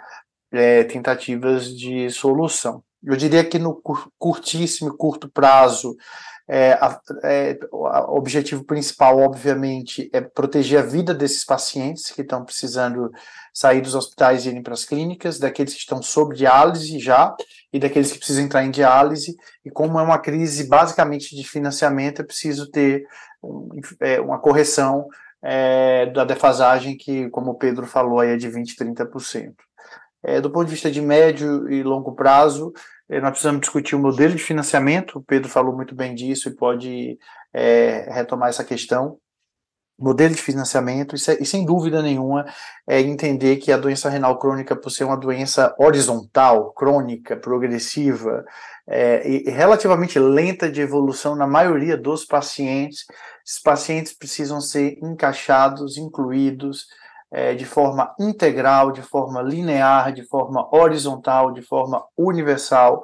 é, 0.52 0.84
tentativas 0.84 1.76
de 1.76 2.10
solução. 2.10 2.84
Eu 3.04 3.16
diria 3.18 3.44
que 3.44 3.58
no 3.58 3.82
curtíssimo 4.18 4.96
curto 4.96 5.28
prazo, 5.28 5.98
é, 6.48 6.78
é, 7.24 7.60
o 7.72 8.18
objetivo 8.18 8.64
principal, 8.64 9.20
obviamente, 9.20 10.10
é 10.12 10.22
proteger 10.22 10.80
a 10.80 10.86
vida 10.86 11.14
desses 11.14 11.46
pacientes 11.46 12.12
que 12.12 12.22
estão 12.22 12.44
precisando 12.44 13.12
sair 13.54 13.82
dos 13.82 13.96
hospitais 13.96 14.46
e 14.46 14.50
irem 14.50 14.62
para 14.62 14.74
as 14.74 14.86
clínicas, 14.86 15.40
daqueles 15.40 15.74
que 15.74 15.80
estão 15.80 16.02
sob 16.02 16.36
diálise 16.36 17.00
já 17.00 17.34
e 17.72 17.80
daqueles 17.80 18.12
que 18.12 18.18
precisam 18.18 18.44
entrar 18.44 18.64
em 18.64 18.72
diálise. 18.72 19.36
E 19.64 19.70
como 19.70 20.00
é 20.00 20.04
uma 20.04 20.20
crise 20.20 20.68
basicamente 20.68 21.36
de 21.36 21.44
financiamento, 21.48 22.22
é 22.22 22.26
preciso 22.26 22.70
ter 22.70 23.06
um, 23.44 23.70
é, 24.00 24.20
uma 24.20 24.40
correção 24.40 25.08
é, 25.42 26.06
da 26.08 26.24
defasagem 26.24 26.98
que, 26.98 27.30
como 27.30 27.52
o 27.52 27.58
Pedro 27.58 27.86
falou, 27.88 28.24
é 28.24 28.38
de 28.38 28.50
20%, 28.50 28.76
30%. 28.78 29.54
É, 30.24 30.40
do 30.40 30.52
ponto 30.52 30.66
de 30.66 30.72
vista 30.72 30.92
de 30.92 31.02
médio 31.02 31.72
e 31.72 31.82
longo 31.82 32.14
prazo, 32.14 32.72
nós 33.20 33.32
precisamos 33.32 33.62
discutir 33.62 33.96
o 33.96 34.00
modelo 34.00 34.36
de 34.36 34.42
financiamento, 34.42 35.20
o 35.20 35.24
Pedro 35.24 35.50
falou 35.50 35.76
muito 35.76 35.94
bem 35.94 36.16
disso 36.16 36.48
e 36.48 36.56
pode 36.56 37.18
é, 37.54 38.10
retomar 38.14 38.50
essa 38.50 38.64
questão. 38.64 39.18
Modelo 40.00 40.34
de 40.34 40.42
financiamento, 40.42 41.16
e, 41.16 41.20
e 41.42 41.46
sem 41.46 41.66
dúvida 41.66 42.02
nenhuma, 42.02 42.46
é 42.88 43.02
entender 43.02 43.58
que 43.58 43.72
a 43.72 43.78
doença 43.78 44.10
renal 44.10 44.40
crônica, 44.40 44.76
por 44.76 44.90
ser 44.90 45.04
uma 45.04 45.18
doença 45.18 45.76
horizontal, 45.78 46.72
crônica, 46.74 47.36
progressiva, 47.36 48.44
é, 48.88 49.28
e 49.30 49.50
relativamente 49.50 50.18
lenta 50.18 50.72
de 50.72 50.82
evolução 50.82 51.36
na 51.36 51.46
maioria 51.46 51.98
dos 51.98 52.26
pacientes, 52.26 53.06
esses 53.46 53.62
pacientes 53.62 54.14
precisam 54.14 54.62
ser 54.62 54.98
encaixados, 55.04 55.98
incluídos 55.98 56.88
é, 57.32 57.56
de 57.56 57.66
forma 57.66 58.14
integral, 58.20 58.92
de 58.92 59.02
forma 59.02 59.42
linear, 59.42 60.12
de 60.12 60.24
forma 60.24 60.68
horizontal, 60.76 61.52
de 61.52 61.62
forma 61.62 62.04
universal, 62.18 63.02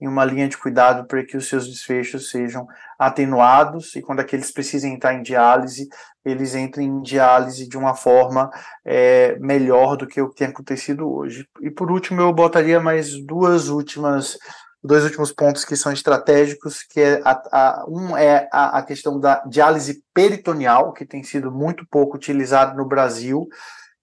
em 0.00 0.08
uma 0.08 0.24
linha 0.24 0.48
de 0.48 0.56
cuidado 0.56 1.06
para 1.06 1.24
que 1.24 1.36
os 1.36 1.48
seus 1.48 1.68
desfechos 1.68 2.30
sejam 2.30 2.66
atenuados 2.98 3.94
e 3.96 4.02
quando 4.02 4.20
aqueles 4.20 4.50
precisem 4.50 4.94
entrar 4.94 5.14
em 5.14 5.22
diálise, 5.22 5.88
eles 6.24 6.54
entrem 6.54 6.86
em 6.86 7.02
diálise 7.02 7.68
de 7.68 7.76
uma 7.76 7.94
forma 7.94 8.50
é, 8.84 9.38
melhor 9.38 9.96
do 9.96 10.06
que 10.06 10.20
o 10.20 10.30
que 10.30 10.36
tem 10.36 10.48
acontecido 10.48 11.10
hoje. 11.10 11.46
E 11.60 11.70
por 11.70 11.90
último, 11.90 12.20
eu 12.20 12.32
botaria 12.32 12.80
mais 12.80 13.14
duas 13.26 13.68
últimas 13.68 14.38
dois 14.82 15.04
últimos 15.04 15.30
pontos 15.30 15.64
que 15.64 15.76
são 15.76 15.92
estratégicos, 15.92 16.82
que 16.82 17.00
é 17.00 17.20
a, 17.24 17.42
a, 17.52 17.84
um 17.88 18.16
é 18.16 18.48
a, 18.52 18.78
a, 18.78 18.82
questão 18.82 19.20
da 19.20 19.42
diálise 19.46 20.02
peritoneal, 20.14 20.92
que 20.92 21.04
tem 21.04 21.22
sido 21.22 21.52
muito 21.52 21.86
pouco 21.90 22.16
utilizado 22.16 22.76
no 22.76 22.86
Brasil, 22.86 23.46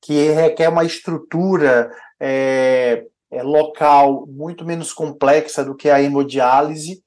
que 0.01 0.29
requer 0.29 0.69
uma 0.69 0.85
estrutura 0.85 1.91
é, 2.19 3.05
é, 3.31 3.43
local 3.43 4.25
muito 4.27 4.63
menos 4.63 4.93
complexa 4.93 5.65
do 5.65 5.75
que 5.75 5.89
a 5.89 6.01
hemodiálise 6.01 7.01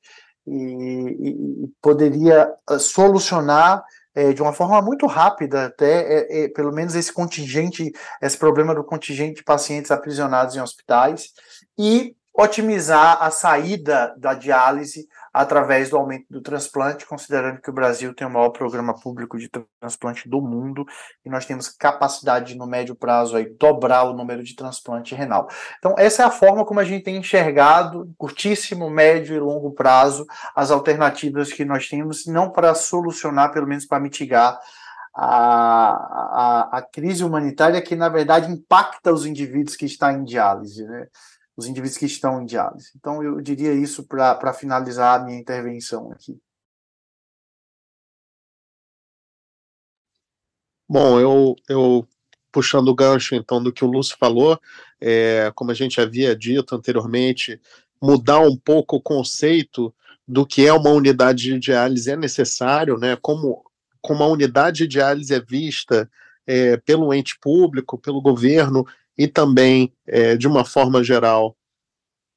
e, 0.46 0.52
e, 0.52 1.68
poderia 1.80 2.52
ah, 2.66 2.78
solucionar 2.78 3.82
é, 4.14 4.32
de 4.32 4.42
uma 4.42 4.52
forma 4.52 4.82
muito 4.82 5.06
rápida, 5.06 5.66
até 5.66 6.00
é, 6.00 6.44
é, 6.44 6.48
pelo 6.48 6.72
menos 6.72 6.96
esse 6.96 7.12
contingente, 7.12 7.92
esse 8.20 8.36
problema 8.36 8.74
do 8.74 8.82
contingente 8.82 9.36
de 9.36 9.44
pacientes 9.44 9.90
aprisionados 9.90 10.56
em 10.56 10.60
hospitais, 10.60 11.28
e 11.78 12.16
otimizar 12.40 13.22
a 13.22 13.30
saída 13.30 14.14
da 14.16 14.32
diálise 14.32 15.06
através 15.32 15.90
do 15.90 15.96
aumento 15.96 16.24
do 16.30 16.40
transplante, 16.40 17.06
considerando 17.06 17.60
que 17.60 17.68
o 17.68 17.72
Brasil 17.72 18.14
tem 18.14 18.26
o 18.26 18.30
maior 18.30 18.48
programa 18.48 18.98
público 18.98 19.38
de 19.38 19.48
transplante 19.78 20.28
do 20.28 20.40
mundo 20.40 20.84
e 21.24 21.28
nós 21.28 21.44
temos 21.44 21.68
capacidade 21.68 22.56
no 22.56 22.66
médio 22.66 22.94
prazo 22.94 23.36
aí 23.36 23.48
dobrar 23.58 24.04
o 24.04 24.14
número 24.14 24.42
de 24.42 24.56
transplante 24.56 25.14
renal. 25.14 25.48
Então 25.78 25.94
essa 25.98 26.22
é 26.22 26.26
a 26.26 26.30
forma 26.30 26.64
como 26.64 26.80
a 26.80 26.84
gente 26.84 27.04
tem 27.04 27.16
enxergado 27.16 28.10
curtíssimo, 28.16 28.88
médio 28.88 29.36
e 29.36 29.38
longo 29.38 29.72
prazo 29.72 30.26
as 30.56 30.70
alternativas 30.70 31.52
que 31.52 31.64
nós 31.64 31.88
temos, 31.88 32.26
não 32.26 32.50
para 32.50 32.74
solucionar, 32.74 33.52
pelo 33.52 33.68
menos 33.68 33.84
para 33.84 34.00
mitigar 34.00 34.58
a, 35.14 35.90
a, 35.90 36.78
a, 36.78 36.82
crise 36.82 37.24
humanitária 37.24 37.82
que, 37.82 37.96
na 37.96 38.08
verdade, 38.08 38.50
impacta 38.50 39.12
os 39.12 39.26
indivíduos 39.26 39.76
que 39.76 39.84
estão 39.84 40.10
em 40.10 40.24
diálise, 40.24 40.86
né? 40.86 41.08
Os 41.60 41.66
indivíduos 41.66 41.98
que 41.98 42.06
estão 42.06 42.42
em 42.42 42.46
diálise. 42.46 42.90
Então, 42.96 43.22
eu 43.22 43.40
diria 43.40 43.72
isso 43.72 44.04
para 44.04 44.52
finalizar 44.52 45.20
a 45.20 45.24
minha 45.24 45.38
intervenção 45.38 46.10
aqui. 46.10 46.40
Bom, 50.88 51.20
eu, 51.20 51.54
eu 51.68 52.08
puxando 52.50 52.88
o 52.88 52.94
gancho, 52.94 53.34
então, 53.34 53.62
do 53.62 53.72
que 53.72 53.84
o 53.84 53.90
Lúcio 53.90 54.16
falou, 54.18 54.58
é, 55.00 55.52
como 55.54 55.70
a 55.70 55.74
gente 55.74 56.00
havia 56.00 56.34
dito 56.34 56.74
anteriormente, 56.74 57.60
mudar 58.02 58.40
um 58.40 58.56
pouco 58.56 58.96
o 58.96 59.02
conceito 59.02 59.94
do 60.26 60.46
que 60.46 60.66
é 60.66 60.72
uma 60.72 60.90
unidade 60.90 61.44
de 61.44 61.58
diálise 61.58 62.10
é 62.10 62.16
necessário, 62.16 62.96
né? 62.98 63.16
Como 63.20 63.64
como 64.02 64.22
a 64.22 64.28
unidade 64.28 64.78
de 64.78 64.86
diálise 64.86 65.34
é 65.34 65.40
vista 65.40 66.10
é, 66.46 66.78
pelo 66.78 67.12
ente 67.12 67.38
público, 67.38 67.98
pelo 67.98 68.22
governo 68.22 68.86
e 69.20 69.28
também, 69.28 69.92
é, 70.06 70.34
de 70.34 70.48
uma 70.48 70.64
forma 70.64 71.04
geral, 71.04 71.54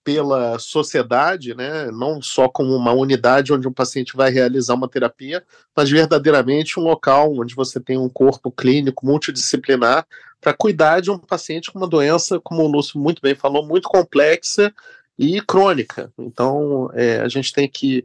pela 0.04 0.60
sociedade, 0.60 1.56
né, 1.56 1.90
não 1.92 2.22
só 2.22 2.50
como 2.50 2.76
uma 2.76 2.92
unidade 2.92 3.54
onde 3.54 3.66
um 3.66 3.72
paciente 3.72 4.18
vai 4.18 4.30
realizar 4.30 4.74
uma 4.74 4.90
terapia, 4.90 5.42
mas 5.74 5.90
verdadeiramente 5.90 6.78
um 6.78 6.84
local 6.84 7.34
onde 7.40 7.56
você 7.56 7.80
tem 7.80 7.98
um 7.98 8.10
corpo 8.10 8.52
clínico 8.52 9.06
multidisciplinar 9.06 10.06
para 10.42 10.54
cuidar 10.54 11.00
de 11.00 11.10
um 11.10 11.18
paciente 11.18 11.72
com 11.72 11.80
uma 11.80 11.88
doença, 11.88 12.38
como 12.42 12.62
o 12.62 12.68
Lúcio 12.68 13.00
muito 13.00 13.22
bem 13.22 13.34
falou, 13.34 13.66
muito 13.66 13.88
complexa 13.88 14.74
e 15.18 15.40
crônica. 15.40 16.12
Então, 16.20 16.90
é, 16.94 17.22
a 17.22 17.30
gente 17.30 17.54
tem 17.54 17.70
que 17.70 18.04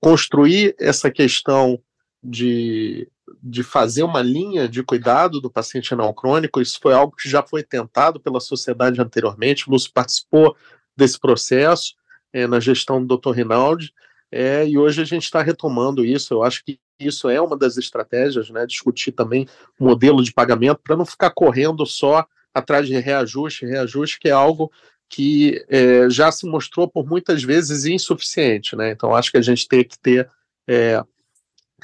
construir 0.00 0.76
essa 0.78 1.10
questão 1.10 1.80
de, 2.22 3.08
de 3.42 3.62
fazer 3.62 4.02
uma 4.02 4.22
linha 4.22 4.68
de 4.68 4.82
cuidado 4.82 5.40
do 5.40 5.50
paciente 5.50 5.90
renal 5.90 6.12
crônico. 6.14 6.60
Isso 6.60 6.78
foi 6.80 6.92
algo 6.92 7.14
que 7.16 7.28
já 7.28 7.42
foi 7.42 7.62
tentado 7.62 8.20
pela 8.20 8.40
sociedade 8.40 9.00
anteriormente. 9.00 9.68
O 9.68 9.72
Lúcio 9.72 9.90
participou 9.92 10.56
desse 10.96 11.18
processo 11.18 11.94
é, 12.32 12.46
na 12.46 12.60
gestão 12.60 13.04
do 13.04 13.16
Dr. 13.16 13.32
Rinaldi, 13.32 13.92
é, 14.32 14.66
e 14.66 14.78
hoje 14.78 15.02
a 15.02 15.04
gente 15.04 15.24
está 15.24 15.42
retomando 15.42 16.04
isso. 16.04 16.34
Eu 16.34 16.42
acho 16.42 16.64
que 16.64 16.78
isso 16.98 17.28
é 17.28 17.40
uma 17.40 17.56
das 17.56 17.76
estratégias, 17.76 18.50
né? 18.50 18.66
Discutir 18.66 19.12
também 19.12 19.46
o 19.78 19.84
modelo 19.84 20.22
de 20.22 20.32
pagamento 20.32 20.80
para 20.84 20.96
não 20.96 21.04
ficar 21.04 21.30
correndo 21.30 21.84
só 21.84 22.26
atrás 22.54 22.86
de 22.86 22.98
reajuste, 22.98 23.66
reajuste 23.66 24.20
que 24.20 24.28
é 24.28 24.32
algo 24.32 24.70
que 25.08 25.64
é, 25.68 26.08
já 26.08 26.30
se 26.30 26.46
mostrou 26.46 26.88
por 26.88 27.04
muitas 27.04 27.42
vezes 27.42 27.84
insuficiente, 27.84 28.76
né? 28.76 28.90
Então 28.90 29.14
acho 29.14 29.32
que 29.32 29.38
a 29.38 29.42
gente 29.42 29.66
tem 29.66 29.82
que 29.82 29.98
ter 29.98 30.30
é, 30.68 31.02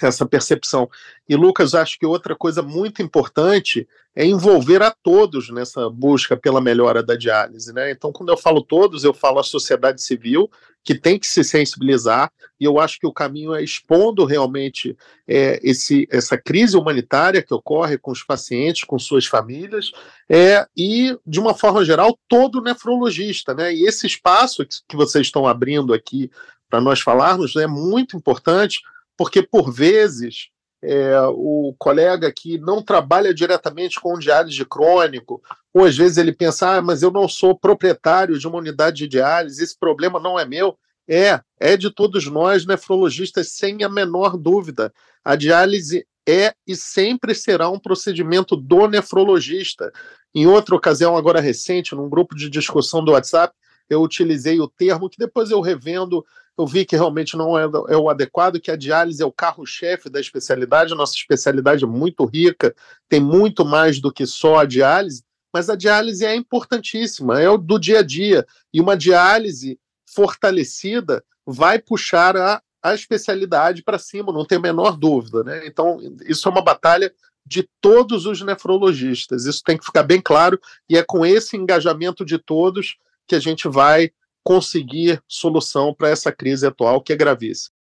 essa 0.04 0.26
percepção. 0.26 0.90
E 1.28 1.36
Lucas, 1.36 1.74
acho 1.74 1.98
que 1.98 2.04
outra 2.04 2.34
coisa 2.34 2.60
muito 2.60 3.00
importante 3.00 3.88
é 4.14 4.24
envolver 4.24 4.82
a 4.82 4.90
todos 4.90 5.50
nessa 5.50 5.88
busca 5.88 6.36
pela 6.36 6.60
melhora 6.60 7.02
da 7.02 7.14
diálise, 7.14 7.72
né? 7.72 7.90
Então, 7.90 8.10
quando 8.10 8.30
eu 8.30 8.36
falo 8.36 8.62
todos, 8.62 9.04
eu 9.04 9.14
falo 9.14 9.38
a 9.38 9.44
sociedade 9.44 10.02
civil, 10.02 10.50
que 10.82 10.94
tem 10.94 11.18
que 11.18 11.26
se 11.26 11.42
sensibilizar, 11.42 12.32
e 12.58 12.64
eu 12.64 12.78
acho 12.78 12.98
que 12.98 13.06
o 13.06 13.12
caminho 13.12 13.54
é 13.54 13.62
expondo 13.62 14.24
realmente 14.24 14.96
é, 15.26 15.60
esse, 15.62 16.08
essa 16.10 16.38
crise 16.38 16.76
humanitária 16.76 17.42
que 17.42 17.52
ocorre 17.52 17.98
com 17.98 18.10
os 18.10 18.22
pacientes, 18.22 18.84
com 18.84 18.98
suas 18.98 19.26
famílias, 19.26 19.90
é, 20.28 20.66
e, 20.76 21.18
de 21.26 21.40
uma 21.40 21.54
forma 21.54 21.84
geral, 21.84 22.18
todo 22.28 22.62
nefrologista, 22.62 23.52
né? 23.52 23.74
E 23.74 23.86
esse 23.86 24.06
espaço 24.06 24.64
que 24.88 24.96
vocês 24.96 25.26
estão 25.26 25.46
abrindo 25.46 25.92
aqui 25.92 26.30
para 26.70 26.80
nós 26.80 27.00
falarmos 27.00 27.56
é 27.56 27.66
muito 27.66 28.16
importante, 28.16 28.80
porque 29.16 29.42
por 29.42 29.72
vezes 29.72 30.50
é, 30.82 31.18
o 31.28 31.74
colega 31.78 32.32
que 32.32 32.58
não 32.58 32.82
trabalha 32.82 33.34
diretamente 33.34 34.00
com 34.00 34.18
diálise 34.18 34.64
crônico, 34.64 35.42
ou 35.74 35.84
às 35.84 35.96
vezes 35.96 36.18
ele 36.18 36.32
pensa, 36.32 36.76
ah, 36.76 36.82
mas 36.82 37.02
eu 37.02 37.10
não 37.10 37.28
sou 37.28 37.58
proprietário 37.58 38.38
de 38.38 38.46
uma 38.46 38.58
unidade 38.58 38.98
de 38.98 39.08
diálise, 39.08 39.62
esse 39.62 39.78
problema 39.78 40.20
não 40.20 40.38
é 40.38 40.44
meu. 40.44 40.78
É, 41.08 41.40
é 41.60 41.76
de 41.76 41.90
todos 41.90 42.26
nós, 42.26 42.66
nefrologistas, 42.66 43.52
sem 43.52 43.84
a 43.84 43.88
menor 43.88 44.36
dúvida. 44.36 44.92
A 45.24 45.36
diálise 45.36 46.06
é 46.28 46.52
e 46.66 46.74
sempre 46.74 47.34
será 47.34 47.68
um 47.68 47.78
procedimento 47.78 48.56
do 48.56 48.88
nefrologista. 48.88 49.92
Em 50.34 50.46
outra 50.46 50.74
ocasião, 50.74 51.16
agora 51.16 51.40
recente, 51.40 51.94
num 51.94 52.08
grupo 52.08 52.34
de 52.34 52.50
discussão 52.50 53.04
do 53.04 53.12
WhatsApp, 53.12 53.54
eu 53.88 54.02
utilizei 54.02 54.60
o 54.60 54.68
termo 54.68 55.08
que 55.08 55.18
depois 55.18 55.50
eu 55.50 55.60
revendo 55.60 56.24
eu 56.58 56.66
vi 56.66 56.84
que 56.84 56.96
realmente 56.96 57.36
não 57.36 57.58
é, 57.58 57.64
é 57.88 57.96
o 57.96 58.08
adequado, 58.08 58.60
que 58.60 58.70
a 58.70 58.76
diálise 58.76 59.22
é 59.22 59.26
o 59.26 59.32
carro-chefe 59.32 60.08
da 60.08 60.18
especialidade, 60.18 60.92
a 60.92 60.96
nossa 60.96 61.14
especialidade 61.14 61.84
é 61.84 61.86
muito 61.86 62.24
rica, 62.24 62.74
tem 63.08 63.20
muito 63.20 63.64
mais 63.64 64.00
do 64.00 64.12
que 64.12 64.26
só 64.26 64.58
a 64.58 64.64
diálise, 64.64 65.22
mas 65.52 65.68
a 65.68 65.76
diálise 65.76 66.24
é 66.24 66.34
importantíssima, 66.34 67.40
é 67.40 67.48
o 67.48 67.58
do 67.58 67.78
dia 67.78 68.00
a 68.00 68.02
dia, 68.02 68.46
e 68.72 68.80
uma 68.80 68.96
diálise 68.96 69.78
fortalecida 70.06 71.22
vai 71.46 71.78
puxar 71.78 72.36
a, 72.36 72.62
a 72.82 72.94
especialidade 72.94 73.82
para 73.82 73.98
cima, 73.98 74.32
não 74.32 74.44
tem 74.44 74.58
a 74.58 74.60
menor 74.60 74.96
dúvida, 74.96 75.44
né? 75.44 75.66
Então, 75.66 75.98
isso 76.26 76.48
é 76.48 76.52
uma 76.52 76.62
batalha 76.62 77.12
de 77.44 77.68
todos 77.80 78.26
os 78.26 78.40
nefrologistas, 78.40 79.44
isso 79.44 79.62
tem 79.64 79.76
que 79.76 79.84
ficar 79.84 80.02
bem 80.02 80.20
claro, 80.20 80.58
e 80.88 80.96
é 80.96 81.02
com 81.02 81.24
esse 81.24 81.56
engajamento 81.56 82.24
de 82.24 82.38
todos 82.38 82.96
que 83.26 83.34
a 83.34 83.40
gente 83.40 83.68
vai 83.68 84.10
conseguir 84.46 85.20
solução 85.26 85.92
para 85.92 86.08
essa 86.08 86.30
crise 86.30 86.64
atual 86.64 87.02
que 87.02 87.12
é 87.12 87.16
gravíssima. 87.16 87.74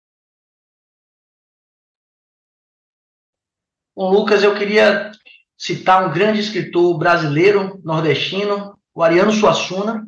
Bom, 3.93 4.09
Lucas, 4.09 4.41
eu 4.41 4.55
queria 4.55 5.11
citar 5.57 6.07
um 6.07 6.13
grande 6.13 6.39
escritor 6.39 6.97
brasileiro, 6.97 7.81
nordestino, 7.83 8.79
o 8.95 9.03
Ariano 9.03 9.33
Suassuna, 9.33 10.07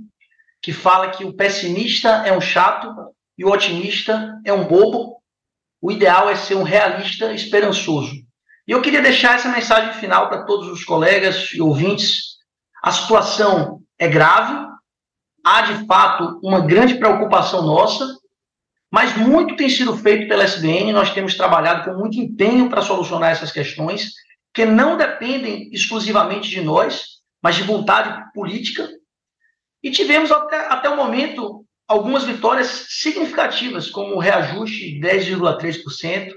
que 0.61 0.71
fala 0.71 1.11
que 1.11 1.25
o 1.25 1.35
pessimista 1.35 2.07
é 2.25 2.31
um 2.31 2.39
chato 2.39 2.87
e 3.37 3.43
o 3.43 3.51
otimista 3.51 4.39
é 4.45 4.53
um 4.53 4.65
bobo. 4.65 5.21
O 5.81 5.91
ideal 5.91 6.29
é 6.29 6.37
ser 6.37 6.55
um 6.55 6.63
realista 6.63 7.33
esperançoso. 7.33 8.15
E 8.65 8.71
eu 8.71 8.81
queria 8.81 9.01
deixar 9.01 9.35
essa 9.35 9.49
mensagem 9.49 9.93
final 9.99 10.29
para 10.29 10.45
todos 10.45 10.69
os 10.69 10.85
colegas 10.85 11.51
e 11.53 11.61
ouvintes. 11.61 12.37
A 12.81 12.93
situação 12.93 13.81
é 13.99 14.07
grave, 14.07 14.74
há 15.45 15.61
de 15.61 15.85
fato 15.85 16.39
uma 16.43 16.61
grande 16.61 16.95
preocupação 16.95 17.61
nossa, 17.61 18.17
mas 18.91 19.15
muito 19.15 19.55
tem 19.55 19.69
sido 19.69 19.95
feito 19.95 20.27
pela 20.27 20.43
SBN, 20.43 20.91
nós 20.91 21.13
temos 21.13 21.35
trabalhado 21.35 21.83
com 21.83 21.99
muito 21.99 22.17
empenho 22.17 22.67
para 22.69 22.81
solucionar 22.81 23.31
essas 23.31 23.51
questões, 23.51 24.11
que 24.51 24.65
não 24.65 24.97
dependem 24.97 25.69
exclusivamente 25.71 26.49
de 26.49 26.61
nós, 26.61 27.19
mas 27.43 27.55
de 27.55 27.63
vontade 27.63 28.23
política. 28.33 28.89
E 29.83 29.91
tivemos 29.91 30.31
até, 30.31 30.67
até 30.67 30.89
o 30.89 30.95
momento 30.95 31.63
algumas 31.87 32.23
vitórias 32.23 32.87
significativas, 32.89 33.89
como 33.89 34.15
o 34.15 34.19
reajuste 34.19 34.93
de 34.93 34.99
10,3%, 34.99 36.31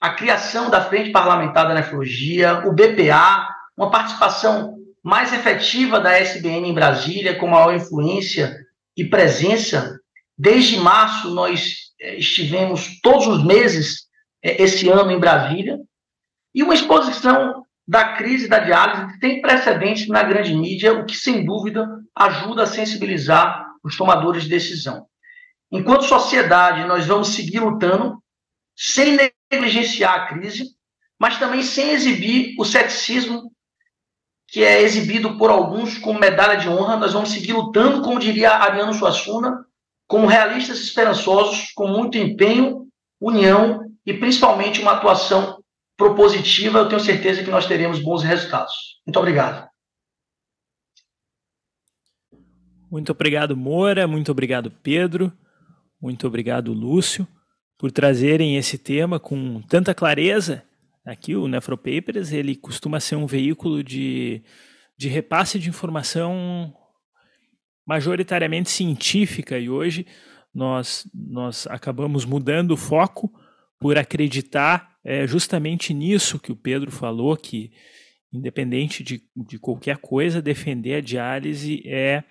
a 0.00 0.10
criação 0.10 0.68
da 0.68 0.84
Frente 0.84 1.10
Parlamentar 1.10 1.68
da 1.68 1.74
Nefrologia, 1.74 2.64
o 2.66 2.72
BPA, 2.72 3.48
uma 3.76 3.90
participação 3.90 4.81
mais 5.02 5.32
efetiva 5.32 5.98
da 5.98 6.12
SBN 6.12 6.68
em 6.68 6.74
Brasília, 6.74 7.38
com 7.38 7.48
maior 7.48 7.74
influência 7.74 8.56
e 8.96 9.04
presença. 9.04 9.98
Desde 10.38 10.76
março, 10.76 11.30
nós 11.30 11.92
eh, 12.00 12.16
estivemos 12.16 13.00
todos 13.00 13.26
os 13.26 13.44
meses 13.44 14.06
eh, 14.42 14.62
esse 14.62 14.88
ano 14.88 15.10
em 15.10 15.18
Brasília, 15.18 15.78
e 16.54 16.62
uma 16.62 16.74
exposição 16.74 17.64
da 17.86 18.16
crise 18.16 18.48
da 18.48 18.58
diálise 18.58 19.18
tem 19.18 19.40
precedentes 19.40 20.06
na 20.08 20.22
grande 20.22 20.54
mídia, 20.54 20.92
o 20.92 21.04
que, 21.04 21.16
sem 21.16 21.44
dúvida, 21.44 21.86
ajuda 22.14 22.62
a 22.62 22.66
sensibilizar 22.66 23.66
os 23.82 23.96
tomadores 23.96 24.44
de 24.44 24.50
decisão. 24.50 25.06
Enquanto 25.70 26.04
sociedade, 26.04 26.86
nós 26.86 27.06
vamos 27.06 27.28
seguir 27.28 27.60
lutando, 27.60 28.22
sem 28.76 29.16
negligenciar 29.50 30.14
a 30.14 30.26
crise, 30.26 30.66
mas 31.18 31.38
também 31.38 31.62
sem 31.62 31.90
exibir 31.90 32.54
o 32.58 32.64
ceticismo 32.64 33.50
que 34.52 34.62
é 34.62 34.82
exibido 34.82 35.38
por 35.38 35.48
alguns 35.48 35.96
como 35.96 36.20
medalha 36.20 36.60
de 36.60 36.68
honra. 36.68 36.98
Nós 36.98 37.14
vamos 37.14 37.30
seguir 37.30 37.54
lutando, 37.54 38.02
como 38.02 38.20
diria 38.20 38.50
Ariano 38.50 38.92
Suassuna, 38.92 39.64
como 40.06 40.26
realistas 40.26 40.78
esperançosos, 40.78 41.72
com 41.74 41.88
muito 41.88 42.18
empenho, 42.18 42.86
união 43.18 43.90
e 44.04 44.12
principalmente 44.12 44.82
uma 44.82 44.92
atuação 44.92 45.64
propositiva. 45.96 46.80
Eu 46.80 46.88
tenho 46.90 47.00
certeza 47.00 47.42
que 47.42 47.50
nós 47.50 47.64
teremos 47.64 47.98
bons 47.98 48.22
resultados. 48.22 49.00
Muito 49.06 49.18
obrigado. 49.18 49.66
Muito 52.90 53.10
obrigado, 53.10 53.56
Moura. 53.56 54.06
Muito 54.06 54.30
obrigado, 54.30 54.70
Pedro. 54.70 55.32
Muito 55.98 56.26
obrigado, 56.26 56.74
Lúcio. 56.74 57.26
por 57.78 57.90
trazerem 57.90 58.58
esse 58.58 58.76
tema 58.76 59.18
com 59.18 59.62
tanta 59.62 59.94
clareza. 59.94 60.62
Aqui 61.04 61.34
o 61.34 61.48
Nefropapers, 61.48 62.32
ele 62.32 62.54
costuma 62.54 63.00
ser 63.00 63.16
um 63.16 63.26
veículo 63.26 63.82
de, 63.82 64.42
de 64.96 65.08
repasse 65.08 65.58
de 65.58 65.68
informação 65.68 66.72
majoritariamente 67.84 68.70
científica 68.70 69.58
e 69.58 69.68
hoje 69.68 70.06
nós, 70.54 71.08
nós 71.12 71.66
acabamos 71.66 72.24
mudando 72.24 72.72
o 72.72 72.76
foco 72.76 73.32
por 73.80 73.98
acreditar 73.98 74.96
é, 75.04 75.26
justamente 75.26 75.92
nisso 75.92 76.38
que 76.38 76.52
o 76.52 76.56
Pedro 76.56 76.92
falou, 76.92 77.36
que 77.36 77.72
independente 78.32 79.02
de, 79.02 79.22
de 79.36 79.58
qualquer 79.58 79.98
coisa, 79.98 80.40
defender 80.40 80.94
a 80.94 81.00
diálise 81.00 81.82
é, 81.84 82.22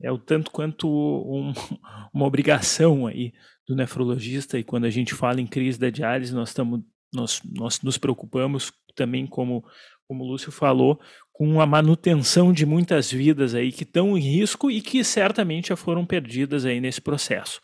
é 0.00 0.12
o 0.12 0.18
tanto 0.18 0.50
quanto 0.50 0.88
um, 0.88 1.52
uma 2.12 2.26
obrigação 2.26 3.06
aí 3.06 3.32
do 3.66 3.74
nefrologista. 3.74 4.58
E 4.58 4.64
quando 4.64 4.84
a 4.84 4.90
gente 4.90 5.14
fala 5.14 5.40
em 5.40 5.46
crise 5.46 5.78
da 5.78 5.90
diálise, 5.90 6.34
nós, 6.34 6.52
tamo, 6.52 6.84
nós, 7.14 7.40
nós 7.44 7.80
nos 7.82 7.96
preocupamos 7.96 8.72
também, 8.94 9.26
como, 9.26 9.64
como 10.06 10.24
o 10.24 10.26
Lúcio 10.26 10.52
falou, 10.52 11.00
com 11.32 11.60
a 11.60 11.66
manutenção 11.66 12.52
de 12.52 12.64
muitas 12.64 13.10
vidas 13.10 13.54
aí 13.54 13.72
que 13.72 13.82
estão 13.82 14.16
em 14.16 14.20
risco 14.20 14.70
e 14.70 14.80
que 14.80 15.02
certamente 15.02 15.68
já 15.68 15.76
foram 15.76 16.04
perdidas 16.04 16.64
aí 16.64 16.80
nesse 16.80 17.00
processo. 17.00 17.60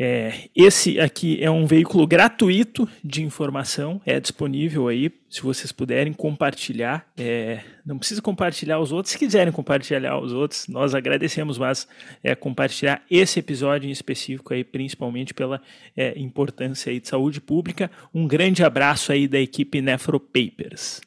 É, 0.00 0.48
esse 0.54 1.00
aqui 1.00 1.42
é 1.42 1.50
um 1.50 1.66
veículo 1.66 2.06
gratuito 2.06 2.88
de 3.02 3.24
informação, 3.24 4.00
é 4.06 4.20
disponível 4.20 4.86
aí, 4.86 5.10
se 5.28 5.42
vocês 5.42 5.72
puderem 5.72 6.12
compartilhar. 6.12 7.04
É, 7.18 7.64
não 7.84 7.98
precisa 7.98 8.22
compartilhar 8.22 8.78
os 8.78 8.92
outros, 8.92 9.10
se 9.10 9.18
quiserem 9.18 9.52
compartilhar 9.52 10.16
os 10.20 10.32
outros, 10.32 10.68
nós 10.68 10.94
agradecemos, 10.94 11.58
mas 11.58 11.88
é, 12.22 12.36
compartilhar 12.36 13.02
esse 13.10 13.40
episódio 13.40 13.88
em 13.88 13.90
específico 13.92 14.54
aí, 14.54 14.62
principalmente 14.62 15.34
pela 15.34 15.60
é, 15.96 16.16
importância 16.16 16.92
aí 16.92 17.00
de 17.00 17.08
saúde 17.08 17.40
pública. 17.40 17.90
Um 18.14 18.28
grande 18.28 18.62
abraço 18.62 19.10
aí 19.10 19.26
da 19.26 19.40
equipe 19.40 19.82
Nefropapers. 19.82 21.00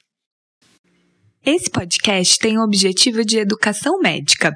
Esse 1.46 1.72
podcast 1.72 2.38
tem 2.38 2.58
o 2.58 2.64
objetivo 2.64 3.24
de 3.24 3.39
educação 3.39 4.00
médica. 4.00 4.54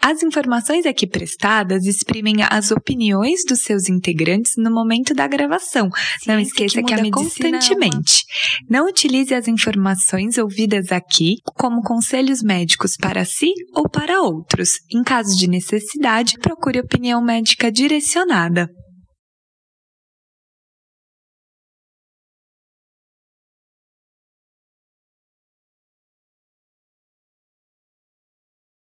As 0.00 0.22
informações 0.22 0.86
aqui 0.86 1.06
prestadas 1.06 1.84
exprimem 1.84 2.36
as 2.48 2.70
opiniões 2.70 3.44
dos 3.46 3.60
seus 3.60 3.88
integrantes 3.88 4.54
no 4.56 4.70
momento 4.70 5.14
da 5.14 5.26
gravação. 5.26 5.90
Ciência 5.90 6.32
Não 6.32 6.40
esqueça 6.40 6.82
que, 6.82 6.94
que 6.94 7.10
constantemente. 7.10 8.24
É 8.28 8.74
uma... 8.74 8.82
Não 8.82 8.88
utilize 8.88 9.34
as 9.34 9.48
informações 9.48 10.38
ouvidas 10.38 10.92
aqui 10.92 11.36
como 11.54 11.82
conselhos 11.82 12.42
médicos 12.42 12.96
para 12.96 13.24
si 13.24 13.52
ou 13.74 13.88
para 13.88 14.22
outros. 14.22 14.70
Em 14.90 15.02
caso 15.02 15.36
de 15.36 15.48
necessidade, 15.48 16.38
procure 16.38 16.80
opinião 16.80 17.22
médica 17.22 17.70
direcionada. 17.70 18.68